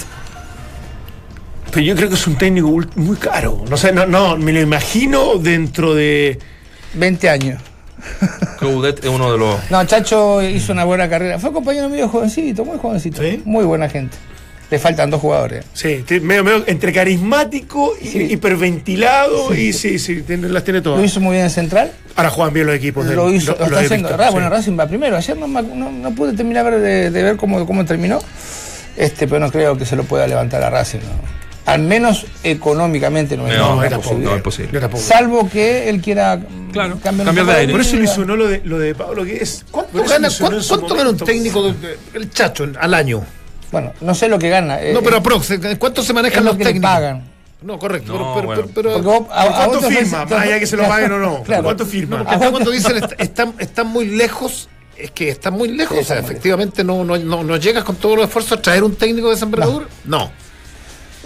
[1.72, 3.64] Pero yo creo que es un técnico muy caro.
[3.70, 6.40] No sé, no, no, me lo imagino dentro de.
[6.94, 7.62] 20 años.
[8.60, 9.72] Coudet es uno de los...
[9.72, 11.40] No, Chacho hizo una buena carrera.
[11.40, 13.22] Fue compañero mío jovencito, muy jovencito.
[13.22, 13.42] ¿Sí?
[13.46, 14.16] Muy buena gente.
[14.72, 15.64] Le faltan dos jugadores.
[15.74, 18.28] Sí, medio, medio entre carismático y Sí.
[18.32, 21.06] hiperventilado y sí, sí, tiene- las tiene Lo todas.
[21.06, 21.92] hizo muy bien en Central.
[22.16, 23.08] Ahora juegan bien los equipos.
[23.08, 24.10] de- Lo hizo, lo- lo está haciendo.
[24.10, 24.30] visto, sí.
[24.32, 25.18] Bueno, Racing va primero.
[25.18, 28.20] Ayer no, no, no pude terminar de, de ver cómo, cómo terminó.
[28.98, 31.00] Este, pero no creo que se lo pueda levantar a Racing.
[31.00, 31.72] ¿no?
[31.72, 34.32] Al menos económicamente no, hay No, poco, posibilidad.
[34.32, 34.82] no, es posible.
[34.98, 37.72] Salvo que él quiera mm, Claro, cambiar, cambiar de aire.
[37.72, 39.66] Por eso me sonó lo de, lo de Pablo, que es.
[39.72, 43.24] ¿Cuánto gana, cuánto, cuánto gana un técnico, de- el Chacho, al año?
[43.72, 44.82] Bueno, no sé lo que gana.
[44.82, 46.90] eh, No, pero eh, aprox, ¿cuánto se es manejan lo los que le técnicos?
[46.90, 47.24] pagan.
[47.62, 48.14] No, correcto.
[48.14, 48.62] No, pero, pero, bueno.
[48.62, 50.26] pero- pero- Porque vos- a- ¿Cuánto firma?
[50.26, 51.44] Más allá que se lo paguen o no.
[51.46, 51.64] Claro.
[51.64, 52.18] ¿Cuánto firma?
[52.20, 55.98] porque acá cuando dicen est- están, están muy lejos, es que está muy lejos.
[55.98, 58.84] Sí, o sea, efectivamente no, no, no, no llegas con todos los esfuerzos a traer
[58.84, 59.88] un técnico de esa envergadura.
[60.06, 60.30] No.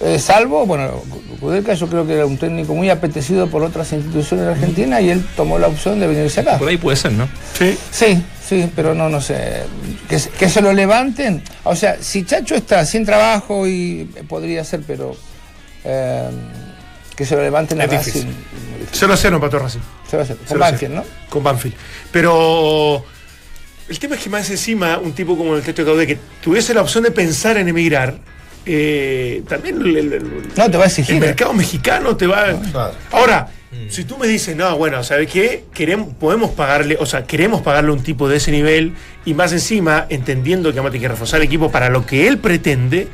[0.02, 1.04] Eh, salvo, bueno,
[1.42, 5.10] Kudelka yo creo que era un técnico muy apetecido por otras instituciones de Argentina y
[5.10, 6.58] él tomó la opción de venirse acá.
[6.58, 7.28] Por ahí puede ser, ¿no?
[7.58, 7.78] Sí.
[7.92, 9.64] Sí, sí, pero no, no sé.
[10.10, 11.42] Que, se- que se lo levanten.
[11.64, 15.16] O sea, si Chacho está sin trabajo y podría ser, pero
[15.84, 16.30] eh,
[17.16, 17.98] que se lo levanten a Racing.
[18.12, 18.36] difícil.
[18.92, 19.80] 0 a 0 empató Racing.
[20.10, 20.38] Se va a hacer.
[20.42, 20.72] Se Con lo sé.
[20.72, 21.04] Banfield, ¿no?
[21.30, 21.76] Con Banfield.
[22.12, 23.06] Pero
[23.88, 26.82] el tema es que más encima, un tipo como el Teto Caudé, que tuviese la
[26.82, 28.18] opción de pensar en emigrar,
[28.66, 31.28] eh, también el, el- No, te va a exigir, el eh.
[31.28, 32.54] mercado mexicano te va.
[32.72, 32.94] Claro.
[33.12, 33.48] Ahora,
[33.90, 35.66] si tú me dices, no, bueno, ¿sabes qué?
[35.74, 38.94] Queremos, podemos pagarle, o sea, queremos pagarle a un tipo de ese nivel
[39.26, 42.28] y más encima, entendiendo que vamos a tener que reforzar el equipo para lo que
[42.28, 43.08] él pretende,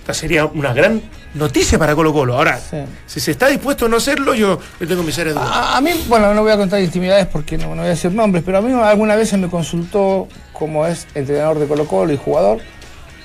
[0.00, 1.00] esta sería una gran
[1.34, 2.34] noticia para Colo Colo.
[2.34, 2.76] Ahora, Sí.
[3.06, 5.48] si se está dispuesto a no hacerlo, yo, yo tengo mis serias dudas.
[5.50, 8.10] A, a mí, bueno, no voy a contar intimidades porque no, no voy a decir
[8.12, 12.12] nombres, pero a mí alguna vez se me consultó como es entrenador de Colo Colo
[12.12, 12.58] y jugador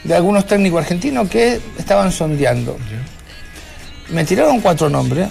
[0.03, 2.77] de algunos técnicos argentinos que estaban sondeando.
[4.09, 5.27] Me tiraron cuatro nombres.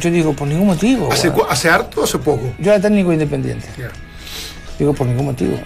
[0.00, 1.12] Yo digo, por ningún motivo.
[1.12, 2.52] ¿Hace, ¿Hace harto o hace poco?
[2.58, 3.66] Yo era técnico independiente.
[4.78, 5.58] Digo, por ningún motivo.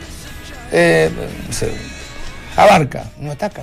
[0.72, 1.10] Eh,
[1.50, 1.72] se-
[2.56, 3.62] Abarca, no ataca.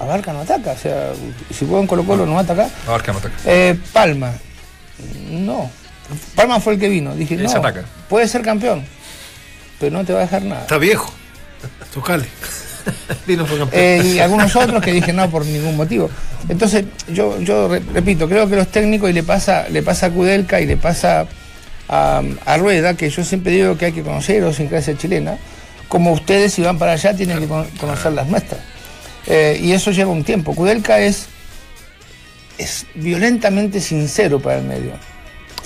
[0.00, 0.72] Abarca, no ataca.
[0.72, 1.12] O sea,
[1.56, 2.68] si juega en Colo Colo, no va a atacar.
[2.88, 3.34] A ver qué ataca.
[3.46, 4.32] Eh, Palma,
[5.30, 5.70] no.
[6.34, 7.14] Palma fue el que vino.
[7.14, 7.84] Dije, Él no, ataca.
[8.08, 8.84] puede ser campeón,
[9.78, 10.62] pero no te va a dejar nada.
[10.62, 11.12] Está viejo.
[11.94, 12.26] Tocale.
[13.72, 16.10] Eh, y algunos otros que dije no por ningún motivo.
[16.48, 20.10] Entonces, yo, yo re- repito, creo que los técnicos, y le pasa, le pasa a
[20.10, 21.26] Kudelka y le pasa
[21.88, 25.36] a, a Rueda, que yo siempre digo que hay que conocer idiosincrasia chilena,
[25.88, 28.60] como ustedes si van para allá tienen que con- conocer las nuestras.
[29.26, 30.54] Eh, y eso lleva un tiempo.
[30.54, 31.26] Kudelka es,
[32.58, 34.92] es violentamente sincero para el medio.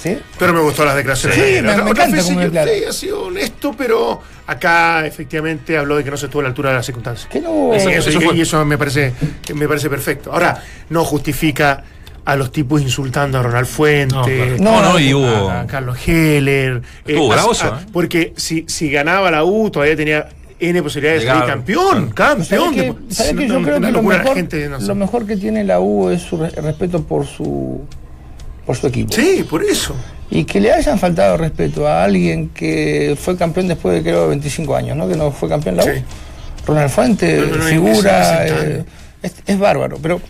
[0.05, 0.19] ¿Sí?
[0.39, 1.37] Pero me gustó las declaraciones.
[1.39, 5.97] Sí, de me- me Otra- encanta cómo sí, ha sido honesto, pero acá efectivamente habló
[5.97, 7.27] de que no se estuvo a la altura de las circunstancias.
[7.33, 8.37] Que no, Eso, eh, eso- eso y- fue.
[8.37, 10.31] y eso me parece, que me parece perfecto.
[10.33, 11.83] Ahora, no justifica
[12.27, 14.57] a los tipos insultando a Ronald Fuente, No, claro.
[14.59, 15.51] No, No, y hubo.
[15.51, 16.83] a, a Carlos Heller.
[17.07, 17.87] Estuvo a- bravo a- eso, ¿eh?
[17.93, 20.29] Porque si, si ganaba la U, todavía tenía
[20.61, 21.57] N posibilidades de salir Llegar.
[21.57, 22.13] campeón.
[22.17, 22.75] ¿Sabes Campeón.
[23.09, 23.45] de- ¿Sabes qué?
[23.45, 24.87] una- Yo creo que lo mejor, gente, no sé.
[24.87, 27.83] lo mejor que tiene la U es su re- respeto por su,
[28.67, 29.13] por su equipo.
[29.13, 29.95] Sí, por eso.
[30.31, 34.75] Y que le hayan faltado respeto a alguien que fue campeón después de creo 25
[34.75, 35.07] años, ¿no?
[35.09, 35.87] Que no fue campeón la U.
[35.87, 36.03] Sí.
[36.67, 38.85] Ronald Fuente, No, no, no, figura, eh,
[39.23, 39.99] es, es bárbaro.
[40.01, 40.21] Pero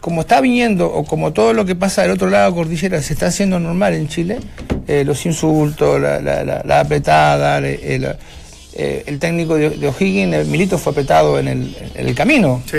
[0.00, 3.12] como está viniendo, o como todo lo que pasa del otro lado de Cordillera se
[3.12, 4.38] está haciendo normal en Chile,
[4.86, 8.16] eh, los insultos, la, la- la- la apretada, el, el-
[8.74, 12.62] eh, el técnico de, de O'Higgins, el Milito fue apretado en el, en el camino.
[12.70, 12.78] Sí.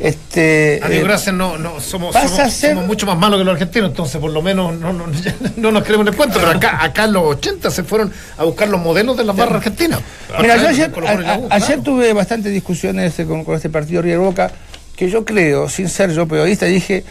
[0.00, 3.38] Este, A Dios eh, gracias, no, no, somos, somos, a ser- somos mucho más malos
[3.38, 5.04] que los argentinos, entonces por lo menos no, no,
[5.56, 6.38] no nos creemos en el cuento.
[6.38, 9.56] Pero acá, acá en los 80 se fueron a buscar los modelos de las barras
[9.56, 10.00] argentinas.
[10.40, 11.10] Mira, yo ayer, la
[11.50, 14.50] a- ayer tuve bastantes discusiones eh, con, con este partido River Boca,
[14.96, 17.04] que yo creo, sin ser yo periodista, dije,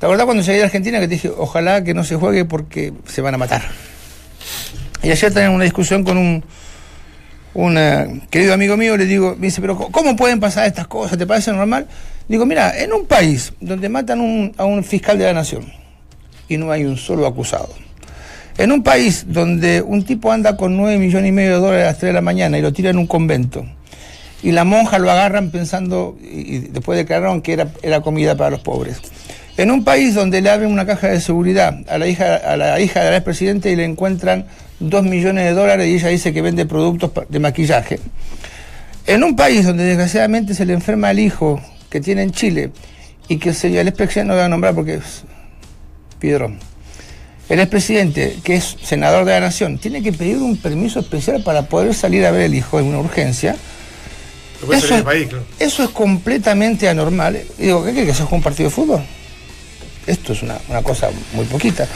[0.00, 2.92] ¿te acordás cuando llegué a Argentina que te dije, ojalá que no se juegue porque
[3.06, 3.62] se van a matar?
[5.04, 6.44] Y ayer tenía una discusión con un,
[7.54, 11.18] un querido amigo mío, le digo, me dice, pero ¿cómo- ¿cómo pueden pasar estas cosas?
[11.18, 11.86] ¿Te parece normal?
[12.28, 15.72] Digo, mira, en un país donde matan a un fiscal de la nación
[16.48, 17.70] y no hay un solo acusado,
[18.58, 21.86] en un país donde un tipo anda con 9 millones y medio de dólares a
[21.88, 23.64] las 3 de la mañana y lo tira en un convento,
[24.42, 28.60] y la monja lo agarran pensando, y, después declararon que era, era comida para los
[28.60, 29.00] pobres.
[29.56, 32.80] En un país donde le abren una caja de seguridad a la hija, a la
[32.80, 34.46] hija del expresidente y le encuentran
[34.80, 38.00] 2 millones de dólares y ella dice que vende productos de maquillaje.
[39.06, 41.60] En un país donde desgraciadamente se le enferma el hijo
[41.92, 42.70] que tiene en Chile
[43.28, 45.24] y que el señor, el expresidente no lo voy a nombrar porque es
[46.18, 46.58] Piedrón.
[47.50, 51.66] El expresidente, que es senador de la nación, tiene que pedir un permiso especial para
[51.66, 53.56] poder salir a ver el hijo en una urgencia.
[54.62, 55.44] Eso es, del país, claro.
[55.58, 57.38] eso es completamente anormal.
[57.58, 59.02] Y digo, ¿qué quiere que se juegue un partido de fútbol?
[60.06, 61.86] Esto es una, una cosa muy poquita.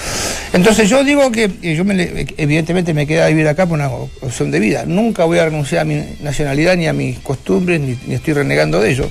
[0.53, 4.51] Entonces yo digo que y yo me evidentemente me queda vivir acá por una opción
[4.51, 4.85] de vida.
[4.85, 8.81] Nunca voy a renunciar a mi nacionalidad ni a mis costumbres, ni, ni estoy renegando
[8.81, 9.11] de ello.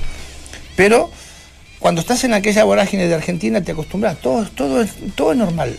[0.76, 1.10] Pero
[1.78, 5.76] cuando estás en aquella vorágine de Argentina te acostumbras, todo, todo, es, todo es normal.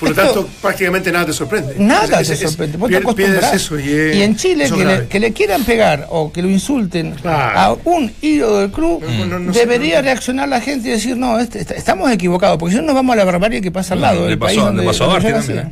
[0.00, 1.74] Por lo Esto- tanto, prácticamente nada te sorprende.
[1.78, 3.54] Nada Es- te es- sorprende, vos te pier- acostumbras.
[3.54, 5.06] eso y, es- y en Chile, que le, grave.
[5.08, 7.58] que le quieran pegar o que lo insulten Claro.
[7.58, 10.02] a un ídolo del club, No, no, no sé, debería no.
[10.06, 13.12] reaccionar la gente y decir, no, este- est- estamos equivocados, porque si no nos vamos
[13.12, 14.22] a la barbarie que pasa al lado.
[14.22, 15.68] le del pasó- país le donde- pasó a yo también, nací.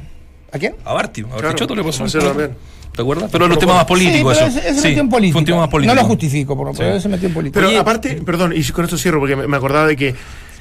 [0.52, 0.74] ¿A quién?
[0.84, 2.04] A Barty, a Claro, Bartichotto le pasó.
[2.06, 2.50] También.
[2.94, 3.28] ¿Te acuerdas?
[3.30, 4.46] Pero era un tema más político sí, eso.
[4.52, 5.32] pero ese- ese Sí, metió en política.
[5.32, 5.94] Fue un tema más político.
[5.94, 7.64] No lo justifico, por lo pero ese metió en política.
[7.66, 10.08] Pero aparte, perdón, y con esto cierro porque me, acordaba de que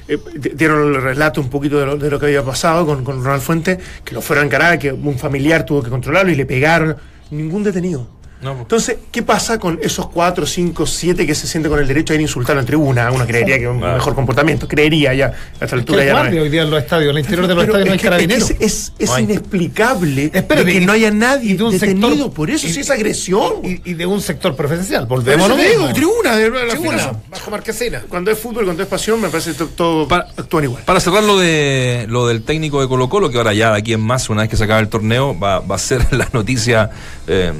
[0.08, 3.04] eh, di- dieron el relato un poquito de lo, de lo que había pasado con,
[3.04, 6.34] con Ronald Fuente, que lo fueron a encarar, que un familiar tuvo que controlarlo y
[6.36, 6.96] le pegaron.
[7.30, 8.06] Ningún detenido.
[8.42, 8.62] No, po.
[8.62, 12.16] Entonces, ¿qué pasa con esos cuatro, cinco, siete que se sienten con el derecho a
[12.16, 13.10] ir a insultarlo en tribuna?
[13.10, 13.94] Uno creería que es un Ah.
[13.94, 16.22] mejor comportamiento, creería ya a esta altura ¿Qué ya no es.
[16.24, 17.10] guardia hoy día en los estadios?
[17.10, 18.50] En el interior de los Pero estadios no hay es es carabineros.
[18.50, 19.24] Es, es- es No hay.
[19.24, 22.66] inexplicable Espérate, de que y- no haya nadie y de un detenido sector- por eso,
[22.66, 23.52] y- si es agresión.
[23.62, 25.06] Y, y de un sector profesional.
[25.06, 25.92] Volvemos a lo digo, mismo.
[25.94, 27.16] tribuna, de la Tribuna, final.
[27.30, 28.02] bajo marquesina.
[28.08, 30.82] Cuando es fútbol, cuando es pasión, me parece que to- todo Para- actúan igual.
[30.84, 33.92] Para cerrar lo, de, lo del técnico de Colo Colo, que ahora ya de aquí
[33.92, 36.90] en más, una vez que se acabe el torneo, va, va a ser la noticia
[37.26, 37.52] eh,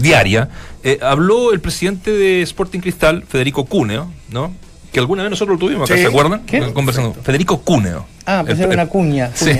[0.00, 0.48] diaria.
[0.82, 4.52] Eh, habló el presidente de Sporting Cristal, Federico Cuneo, ¿no?
[4.92, 6.02] Que alguna vez nosotros lo tuvimos acá, Sí.
[6.02, 6.42] ¿se acuerdan?
[6.46, 6.72] ¿Quién?
[6.72, 7.14] Conversando.
[7.22, 8.06] Federico Cuneo.
[8.26, 9.30] Ah, pensé una cuña.
[9.34, 9.52] Sí,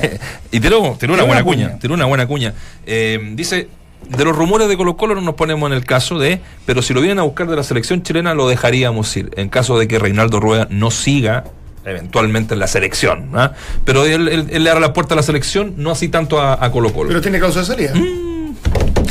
[0.51, 2.55] y tiró, tiró una buena cuña, tiró una buena cuña.
[2.87, 3.69] Eh, dice,
[4.09, 6.95] de los rumores de Colo Colo no nos ponemos en el caso de, pero si
[6.95, 9.99] lo vienen a buscar de la selección chilena lo dejaríamos ir, en caso de que
[10.01, 11.45] Reinaldo Rueda no siga
[11.85, 13.31] eventualmente en la selección.
[13.35, 13.53] ¿ah?
[13.85, 16.63] Pero él, él- él le abre la puerta a la selección, no así tanto a,
[16.65, 17.09] a Colo Colo.
[17.09, 17.93] Pero tiene causa de salida.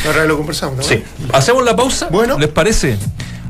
[0.06, 0.78] Ahora lo conversamos.
[0.78, 0.84] ¿no?
[0.84, 1.04] Sí.
[1.34, 2.08] ¿Hacemos la pausa?
[2.12, 2.38] Bueno.
[2.40, 2.98] ¿Les parece?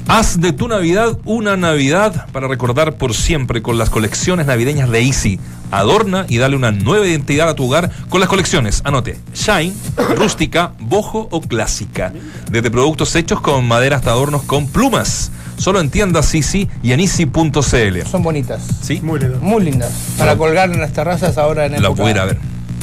[0.07, 5.01] Haz de tu Navidad una Navidad para recordar por siempre con las colecciones navideñas de
[5.01, 5.39] Easy.
[5.71, 8.81] Adorna y dale una nueva identidad a tu hogar con las colecciones.
[8.85, 9.71] Anote, Shine,
[10.15, 12.11] rústica, bojo o clásica.
[12.49, 15.31] Desde productos hechos con madera hasta adornos con plumas.
[15.57, 18.01] Solo en tiendas Easy y en easy.cl.
[18.09, 18.61] Son bonitas.
[18.81, 18.99] ¿Sí?
[19.03, 19.37] Muy lindo.
[19.41, 19.91] Muy lindas.
[20.17, 22.37] Para colgar en las terrazas ahora en La época- voy a ir a ver.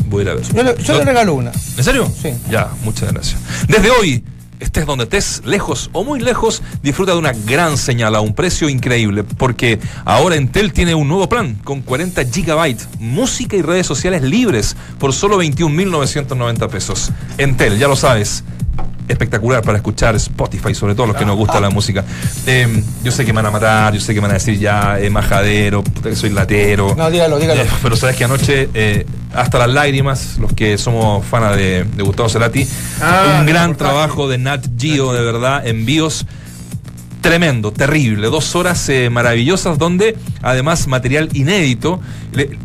[0.06, 0.44] Voy a ir a ver.
[0.44, 1.52] Yo le, yo le regalo una.
[1.76, 2.10] ¿En serio?
[2.20, 2.30] Sí.
[2.50, 3.40] Ya, muchas gracias.
[3.68, 4.22] Desde hoy,
[4.60, 8.68] estés donde estés, lejos o muy lejos, disfruta de una gran señal a un precio
[8.68, 14.22] increíble, porque ahora Entel tiene un nuevo plan con 40 gigabytes, música y redes sociales
[14.22, 17.10] libres por solo 21.990 pesos.
[17.38, 18.44] Entel, ya lo sabes.
[19.08, 22.04] Espectacular para escuchar Spotify, sobre todo los que nos gusta la música.
[22.46, 24.58] Eh, yo sé que me van a matar, yo sé que me van a decir
[24.58, 26.94] ya eh, majadero, puta que soy latero.
[26.96, 27.62] No, dígalo, dígalo.
[27.62, 32.02] Eh, pero sabes que anoche, eh, hasta las lágrimas, los que somos fanas de, de
[32.02, 32.66] Gustavo Cerati,
[33.00, 36.26] Ah, un gran trabajo de Nat Geo, de verdad, envíos
[37.20, 42.00] tremendo, terrible, dos horas eh, maravillosas donde además material inédito.
[42.32, 42.56] le-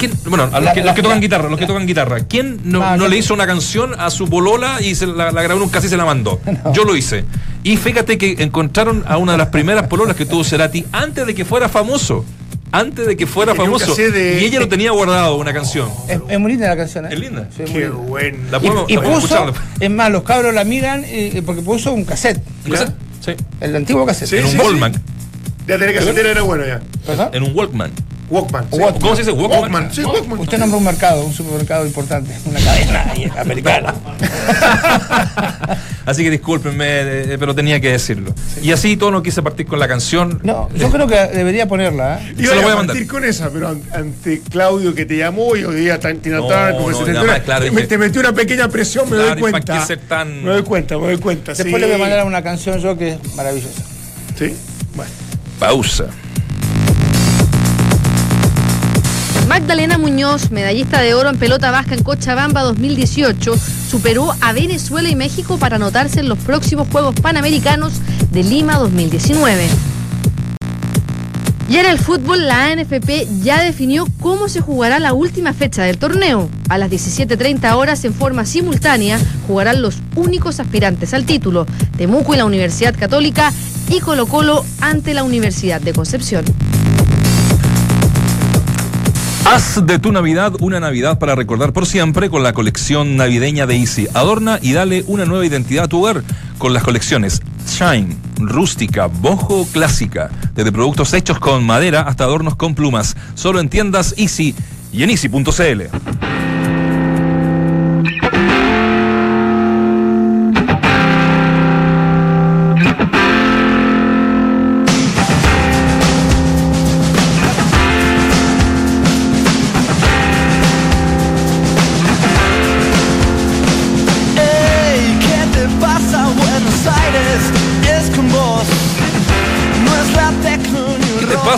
[0.00, 1.86] ¿quién- bueno, a los, La- que, la- los que tocan la- guitarra, los que tocan
[1.86, 5.60] guitarra, ¿quién no, le hizo una canción a su bolola y se la, la grabó
[5.60, 6.40] en un cassette y se la mandó?
[6.72, 7.24] Yo lo hice.
[7.62, 11.34] Y fíjate que encontraron a una de las primeras pololas que tuvo Cerati antes de
[11.34, 12.24] que fuera famoso.
[12.72, 13.86] Antes de que fuera Tenía famoso.
[13.88, 15.88] cassette de- Y ella lo tenía guardado, una canción.
[16.08, 17.08] Es, es muy linda la canción, ¿eh?
[17.12, 17.48] Es linda.
[17.56, 18.38] Sí, muy Qué.
[18.50, 21.62] La Y, podemos- y la podemos puso, es más, los cabros la miran eh, porque
[21.62, 22.40] puso un cassette.
[22.66, 22.94] ¿Un cassette?
[23.24, 23.32] Sí.
[23.60, 24.28] El antiguo cassette.
[24.30, 24.92] Sí, En un sí, Walkman.
[25.66, 26.80] Ya tenía que hacer era bueno ya.
[27.06, 27.28] ¿Perdón?
[27.32, 27.90] En un Walkman.
[28.30, 28.66] Walkman.
[28.70, 28.78] sí.
[28.78, 29.00] Walkman.
[29.00, 29.32] ¿Cómo se dice?
[29.32, 29.60] Walkman.
[29.60, 30.38] Walkman, sí, Walkman.
[30.38, 33.94] Usted nombró un mercado, un supermercado importante, una cadena ahí, americana.
[36.06, 38.34] Así que discúlpenme, eh, pero tenía que decirlo.
[38.62, 40.40] Y así todo no quise partir con la canción.
[40.42, 42.18] No, yo creo que debería ponerla.
[42.20, 42.34] ¿eh?
[42.36, 45.54] Se lo a, voy a partir con esa, pero an- ante Claudio que te llamó
[45.56, 47.86] y hoy día tan Tina No, como no, se te, nada una, claro, te- dije-
[47.86, 49.86] te metió una pequeña presión, me Claro, doy ¿y para cuenta.
[49.86, 51.52] ser tan- Me doy cuenta, me doy cuenta.
[51.52, 51.80] Después sí.
[51.80, 53.82] le voy a mandar una canción yo que es maravillosa.
[54.36, 54.56] Sí,
[54.96, 55.10] bueno.
[55.60, 56.06] Pausa.
[59.60, 63.54] Magdalena Muñoz, medallista de oro en pelota vasca en Cochabamba 2018,
[63.90, 67.92] superó a Venezuela y México para anotarse en los próximos Juegos Panamericanos
[68.32, 69.68] de Lima 2019.
[71.68, 75.98] Y en el fútbol, la ANFP ya definió cómo se jugará la última fecha del
[75.98, 76.48] torneo.
[76.70, 81.66] A las 17.30 horas, en forma simultánea, jugarán los únicos aspirantes al título,
[81.98, 83.52] Temuco y la Universidad Católica,
[83.90, 86.46] y Colo Colo ante la Universidad de Concepción.
[89.52, 93.78] Haz de tu Navidad una Navidad para recordar por siempre con la colección navideña de
[93.78, 94.06] Easy.
[94.14, 96.22] Adorna y dale una nueva identidad a tu hogar
[96.58, 100.30] con las colecciones Shine, rústica, bojo, clásica.
[100.54, 103.16] Desde productos hechos con madera hasta adornos con plumas.
[103.34, 104.54] Solo en tiendas Easy
[104.92, 106.39] y en easy.cl.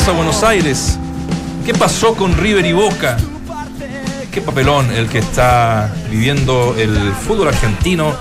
[0.04, 0.98] pasa, Buenos Aires?
[1.64, 3.16] ¿Qué pasó con River y Boca?
[4.32, 8.12] Qué papelón el que está viviendo el fútbol argentino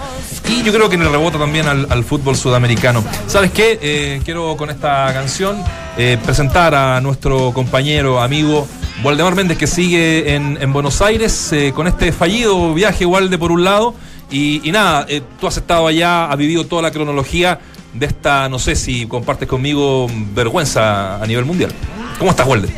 [0.47, 3.03] y yo creo que le rebota también al, fútbol sudamericano.
[3.25, 3.79] ¿Sabes qué?
[3.81, 5.57] Eh, quiero con esta canción
[5.97, 8.67] eh, presentar a nuestro compañero, amigo
[9.03, 13.51] Waldemar Méndez que sigue en, en Buenos Aires eh, con este fallido viaje, Walde, por
[13.51, 13.95] un lado.
[14.29, 15.07] Y, y nada,
[15.39, 17.59] tú has estado allá, has vivido toda la cronología
[17.93, 21.71] de esta, no sé si compartes conmigo, vergüenza a nivel mundial.
[22.17, 22.69] ¿Cómo estás, Walde?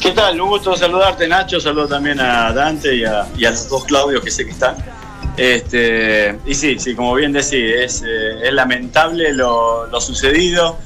[0.00, 0.40] ¿Qué tal?
[0.40, 1.60] Un gusto saludarte, Nacho.
[1.60, 4.76] Saludo también a Dante y a, los dos Claudios que sé que están.
[5.36, 10.78] Este, y sí, sí, como bien decís, es, eh, lamentable lo, sucedido.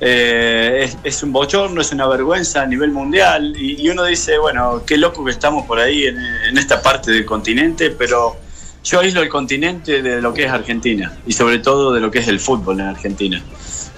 [0.00, 3.54] Eh, es, un bochorno, es una vergüenza a nivel mundial.
[3.56, 7.24] Y, y uno dice, bueno, qué loco que estamos por ahí en esta parte del
[7.24, 8.36] continente, pero
[8.84, 12.18] yo aíslo el continente de lo que es Argentina y sobre todo de lo que
[12.18, 13.42] es el fútbol en Argentina.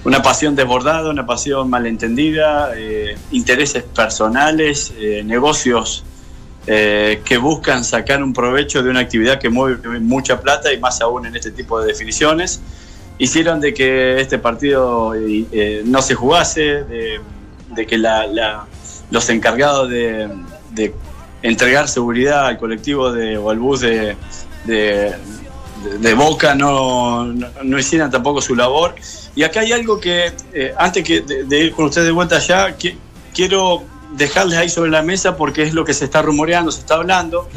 [0.05, 6.05] Una pasión desbordada, una pasión malentendida, eh, intereses personales, eh, negocios
[6.65, 11.01] eh, que buscan sacar un provecho de una actividad que mueve mucha plata y más
[11.01, 12.61] aún en este tipo de definiciones.
[13.17, 17.97] Hicieron de que este partido eh, no se jugase, de, que
[19.09, 20.29] los encargados de,
[20.71, 20.93] de
[21.41, 24.15] entregar seguridad al colectivo de, o al bus de,
[24.67, 25.13] de,
[25.83, 28.95] de- de Boca no, no, no hicieran tampoco su labor.
[29.35, 32.35] Y acá hay algo que, eh, antes que de, de ir con ustedes de vuelta
[32.37, 32.97] allá, que,
[33.33, 33.83] quiero
[34.15, 37.47] dejarles ahí sobre la mesa porque es lo que se está rumoreando, se está hablando.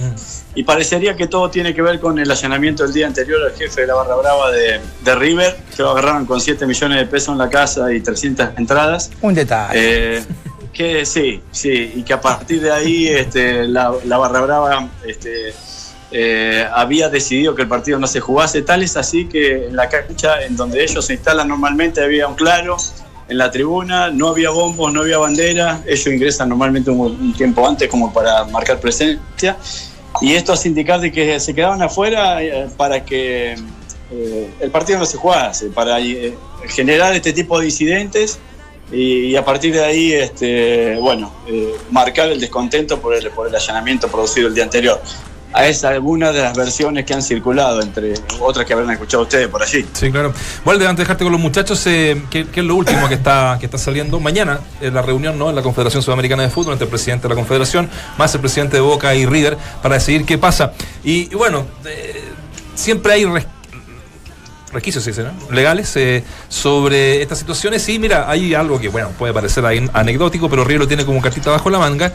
[0.55, 3.83] Y parecería que todo tiene que ver con el allanamiento del día anterior al jefe
[3.83, 7.33] de la barra brava de, de River, que lo agarraron con 7 millones de pesos
[7.33, 9.11] en la casa y 300 entradas.
[9.23, 10.19] Un detalle.
[10.19, 10.25] Eh,
[10.73, 15.55] que sí, sí, y que a partir de ahí este, la, la Barra Brava este,
[16.13, 18.63] eh, había decidido que el partido no se jugase.
[18.63, 22.35] Tal es así que en la cancha en donde ellos se instalan normalmente había un
[22.35, 22.77] claro
[23.29, 25.83] en la tribuna, no había bombos, no había bandera.
[25.87, 29.57] Ellos ingresan normalmente un, tiempo antes como para marcar presencia.
[30.21, 33.55] Y esto hace indicar de que se quedaban afuera eh, para que
[34.11, 35.99] eh, el partido no se jugase, para
[36.67, 38.41] generar este tipo de incidentes
[38.91, 41.33] y, a partir de ahí, este, bueno,
[41.93, 45.01] marcar el descontento por el, por el allanamiento producido el día anterior.
[45.53, 49.49] A es alguna de las versiones que han circulado, entre otras que habrán escuchado ustedes
[49.49, 49.85] por allí.
[49.93, 50.33] Sí, claro.
[50.65, 53.67] Walde, antes de dejarte con los muchachos, eh, ¿qué, es lo último que está, que
[53.67, 54.21] está saliendo?
[54.21, 55.51] Mañana, en la reunión ¿no?
[55.51, 58.77] en la Confederación Sudamericana de Fútbol entre el presidente de la Confederación, más el presidente
[58.77, 60.73] de Boca y River, para decidir qué pasa.
[61.03, 62.23] Y, bueno, eh,
[62.77, 63.47] siempre hay res-
[64.73, 65.53] resquicios sí, ¿no?
[65.53, 67.89] legales eh, sobre estas situaciones.
[67.89, 71.51] Y mira, hay algo que, bueno, puede parecer anecdótico, pero River lo tiene como cartita
[71.51, 72.13] bajo la manga.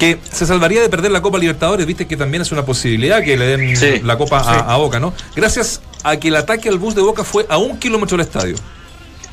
[0.00, 3.36] Que se salvaría de perder la Copa Libertadores, viste que también es una posibilidad que
[3.36, 4.64] le den Sí, la Copa a, sí.
[4.66, 5.12] a Boca, ¿no?
[5.36, 8.56] Gracias a que el ataque al bus de Boca fue a un kilómetro del estadio.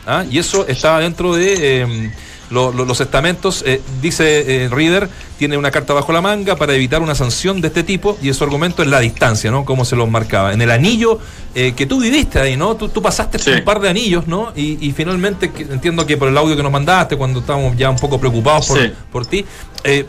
[0.05, 0.25] ¿Ah?
[0.29, 2.11] Y eso estaba dentro de eh,
[2.49, 3.63] lo- lo- los estamentos.
[3.65, 7.67] eh, dice eh, Reader, tiene una carta bajo la manga para evitar una sanción de
[7.69, 9.63] este tipo y su argumento es la distancia, ¿no?
[9.65, 10.51] Cómo se los marcaba.
[10.53, 11.19] En el anillo
[11.55, 12.75] eh, que tú viviste ahí, ¿no?
[12.75, 13.51] Tú, tú pasaste Sí.
[13.51, 14.51] un par de anillos, ¿no?
[14.55, 17.89] Y, y finalmente, que- entiendo que por el audio que nos mandaste, cuando estábamos ya
[17.89, 18.91] un poco preocupados por, Sí.
[19.11, 19.45] por ti,
[19.85, 20.05] eh,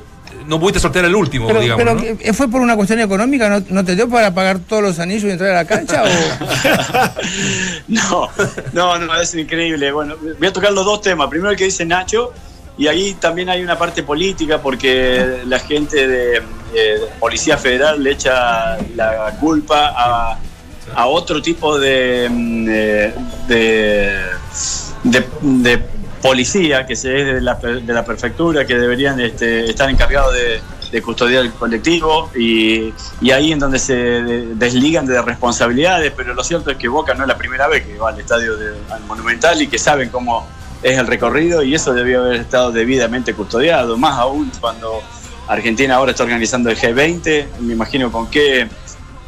[0.49, 1.85] no pudiste sortear el último, Pero, digamos.
[1.85, 2.19] pero ¿no?
[2.19, 3.49] ¿qué- ¿fue por una cuestión económica?
[3.49, 6.03] ¿No, no te dio para pagar todos los anillos y entrar a la cancha?
[6.05, 6.09] o?
[7.89, 8.29] No,
[8.73, 9.93] no, no, es increíble.
[9.93, 11.29] Bueno, voy a tocar los dos temas.
[11.29, 12.33] Primero el que dice Nacho,
[12.77, 16.37] y ahí también hay una parte política porque la gente de,
[16.75, 20.39] eh, Policía Federal le echa la culpa a,
[20.95, 23.15] a otro tipo de, mm, eh,
[23.49, 24.21] de,
[25.05, 25.83] de- de
[26.21, 30.61] policía que se es de la, de la prefectura que deberían este, estar encargados de,
[31.03, 32.95] custodiar el colectivo y,
[33.31, 37.25] ahí en donde se de- desligan de responsabilidades, pero lo cierto es que Boca no
[37.25, 40.49] es la primera vez que va al estadio de- al Monumental y que saben cómo
[40.83, 45.03] es el recorrido y eso debió haber estado debidamente custodiado, más aún cuando
[45.47, 48.67] Argentina ahora está organizando el G20, me imagino con qué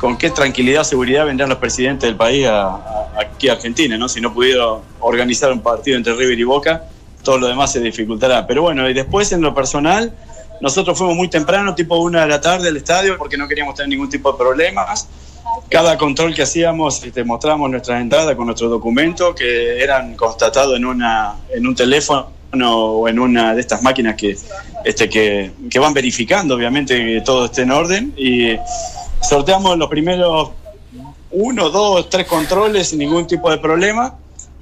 [0.00, 4.08] con qué tranquilidad, seguridad vendrán los presidentes del país a, aquí a Argentina, ¿no?
[4.08, 6.84] Si no pudieron organizar un partido entre River y Boca,
[7.22, 8.46] todo lo demás se dificultará.
[8.46, 10.14] Pero bueno, y después en lo personal,
[10.62, 13.90] nosotros fuimos muy temprano, tipo una de la tarde al estadio, porque no queríamos tener
[13.90, 15.06] ningún tipo de problemas.
[15.68, 20.86] Cada control que hacíamos, este, mostramos nuestras entradas con nuestros documentos, que eran constatados en,
[20.86, 24.34] una, en un teléfono o en una de estas máquinas que,
[24.82, 28.14] este, que, que van verificando, obviamente, que todo esté en orden.
[28.16, 28.56] Y
[29.22, 30.50] sorteamos los primeros
[31.32, 34.16] uno, dos, tres controles sin ningún tipo de problema.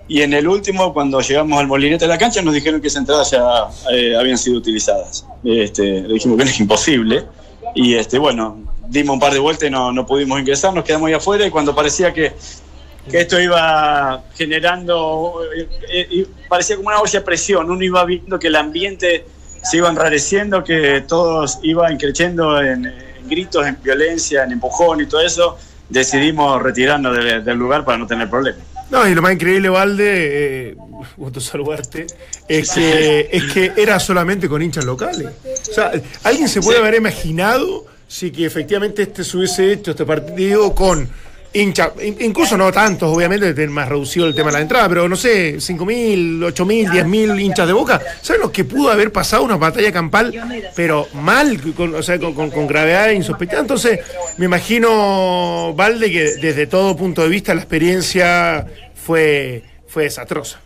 [0.07, 3.01] Y en el último, cuando llegamos al molinete de la cancha, nos dijeron que esas
[3.01, 5.27] entradas ya eh, habían sido utilizadas.
[5.45, 7.25] Este, le dijimos que era imposible.
[7.75, 11.09] Y este, bueno, dimos un par de vueltas y no, no pudimos ingresar, nos quedamos
[11.09, 11.47] ahí afuera.
[11.47, 12.33] Y cuando parecía que,
[13.11, 15.69] que esto iba generando, eh,
[16.11, 19.27] eh, parecía como una olla de presión, uno iba viendo que el ambiente
[19.63, 25.07] se iba enrareciendo, que todos iban creciendo en, en gritos, en violencia, en empujón y
[25.07, 25.57] todo eso,
[25.89, 28.63] decidimos retirarnos de- del lugar para no tener problemas.
[28.91, 30.77] No, y lo más increíble, Valde, eh,
[31.17, 32.07] gusto saludarte,
[32.49, 35.29] es que, es que era solamente con hinchas locales.
[35.71, 35.93] O sea,
[36.25, 36.83] ¿alguien se puede Sí.
[36.83, 41.07] haber imaginado si que efectivamente este se hubiese hecho este partido con
[41.53, 45.09] hincha, in- incluso no tantos, obviamente, tienen más reducido el tema de la entrada, pero
[45.09, 48.01] no sé, 5.000, 8.000, 10.000 hinchas de boca.
[48.23, 50.33] ¿Saben lo que pudo haber pasado una batalla campal,
[50.77, 53.61] pero mal, con, o sea, con, con- con gravedad insospechada?
[53.63, 54.01] Entonces,
[54.37, 60.61] me imagino, Valde, que desde todo punto de vista la experiencia fue, fue desastrosa.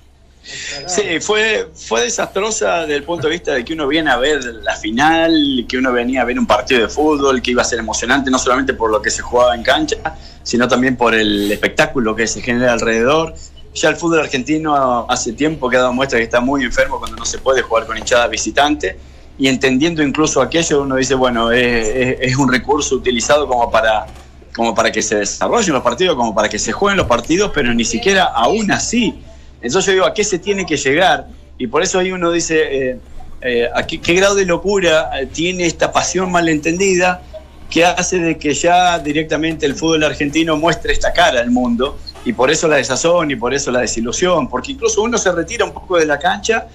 [0.87, 4.45] Sí, fue, fue desastrosa desde el punto de vista de que uno viene a ver
[4.45, 7.79] la final, que uno venía a ver un partido de fútbol, que iba a ser
[7.79, 9.97] emocionante no solamente por lo que se jugaba en cancha,
[10.43, 13.35] sino también por el espectáculo que se genera alrededor.
[13.75, 17.17] Ya el fútbol argentino hace tiempo que ha dado muestra que está muy enfermo cuando
[17.17, 18.99] no se puede jugar con hinchada visitante
[19.39, 24.07] y entendiendo incluso aquello uno dice, bueno, es, es- un recurso utilizado como para,
[24.55, 27.73] como para que se desarrollen los partidos, como para que se jueguen los partidos, pero
[27.73, 29.23] ni siquiera aún así.
[29.63, 31.29] Entonces yo digo, ¿a qué se tiene que llegar?
[31.57, 32.99] Y por eso ahí uno dice, eh,
[33.41, 37.23] eh, ¿a qué, grado de locura eh, tiene esta pasión malentendida
[37.71, 41.99] que hace de que ya directamente el fútbol argentino muestre esta cara al mundo?
[42.25, 45.65] Y por eso la desazón y por eso la desilusión, porque incluso uno se retira
[45.65, 46.67] un poco de la cancha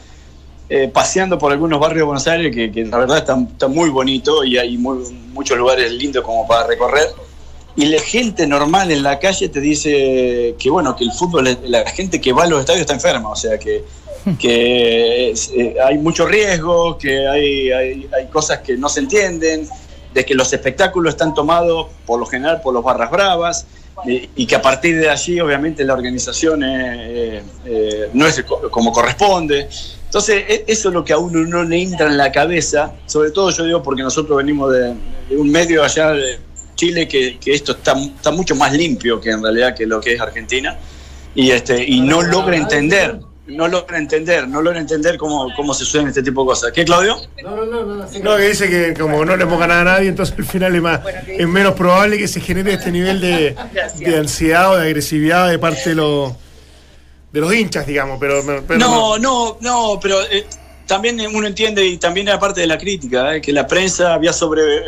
[0.91, 4.57] paseando por algunos barrios de Buenos Aires que, la verdad está, está muy bonito y
[4.57, 7.07] hay muchos lugares lindos como para recorrer.
[7.77, 11.87] Y la gente normal en la calle te dice que bueno, que el fútbol, la
[11.89, 13.83] gente que va a los estadios está enferma, o sea que,
[14.39, 19.67] que es, eh, hay mucho riesgo, que hay, hay, hay cosas que no se entienden,
[20.13, 23.67] de que los espectáculos están tomados por lo general por los barras bravas
[24.07, 28.69] eh, y que a partir de allí obviamente la organización eh, eh, no es co-
[28.71, 29.69] como corresponde.
[30.05, 33.29] Entonces e- eso es lo que a uno no le entra en la cabeza, sobre
[33.29, 34.95] todo yo digo porque nosotros venimos de,
[35.29, 36.39] de un medio allá de
[36.77, 40.13] Chile que, que esto está, está mucho más limpio que en realidad que lo que
[40.13, 40.77] es Argentina
[41.35, 45.83] y este y no logra entender no logra entender no logra entender cómo, cómo se
[45.83, 47.17] suceden este tipo de cosas ¿qué Claudio?
[48.23, 50.81] No, que dice que como no le hemos ganado a nadie, entonces al final es,
[50.81, 53.55] más, es menos probable que se genere este nivel de,
[53.99, 56.33] de ansiedad o de agresividad de parte de los,
[57.31, 58.17] de los hinchas, digamos.
[58.19, 60.45] Pero, pero no, no, no, pero eh,
[60.87, 64.33] también uno entiende y también era parte de la crítica, eh, que la prensa había
[64.33, 64.81] sobre, eh,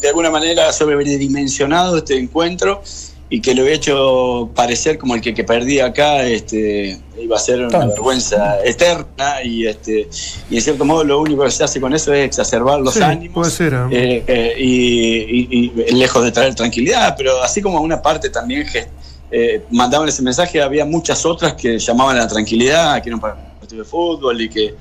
[0.00, 2.82] de- alguna manera sobredimensionado este encuentro
[3.30, 7.38] y que lo había hecho parecer como el que, que perdía acá este, iba a
[7.38, 10.08] ser una vergüenza eterna y este
[10.50, 13.02] y en cierto modo lo único que se hace con eso es exacerbar los Sí,
[13.02, 13.74] ánimos puede ser.
[13.90, 14.22] ¿eh?
[14.26, 18.86] eh, y, y- y lejos de traer tranquilidad, pero así como una parte también que
[19.30, 23.82] eh, mandaban ese mensaje, había muchas otras que llamaban a la tranquilidad, que un partido
[23.82, 24.74] de fútbol y que.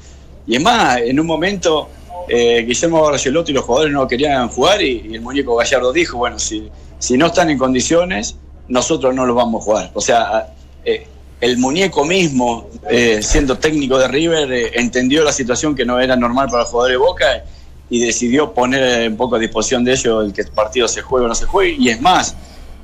[0.45, 1.89] Y es más, en un momento
[2.27, 6.17] eh, Guillermo Barcelotto y los jugadores no querían jugar y, y el muñeco Gallardo dijo,
[6.17, 6.69] bueno, si,
[6.99, 8.37] si no están en condiciones,
[8.67, 9.91] nosotros no los vamos a jugar.
[9.93, 10.53] O sea,
[10.85, 11.05] eh,
[11.41, 16.15] el muñeco mismo, eh, siendo técnico de River, eh, entendió la situación que no era
[16.15, 17.43] normal para los jugadores de Boca
[17.89, 21.25] y decidió poner un poco a disposición de ellos el que el partido se juegue
[21.25, 21.75] o no se juegue.
[21.77, 22.35] Y es más,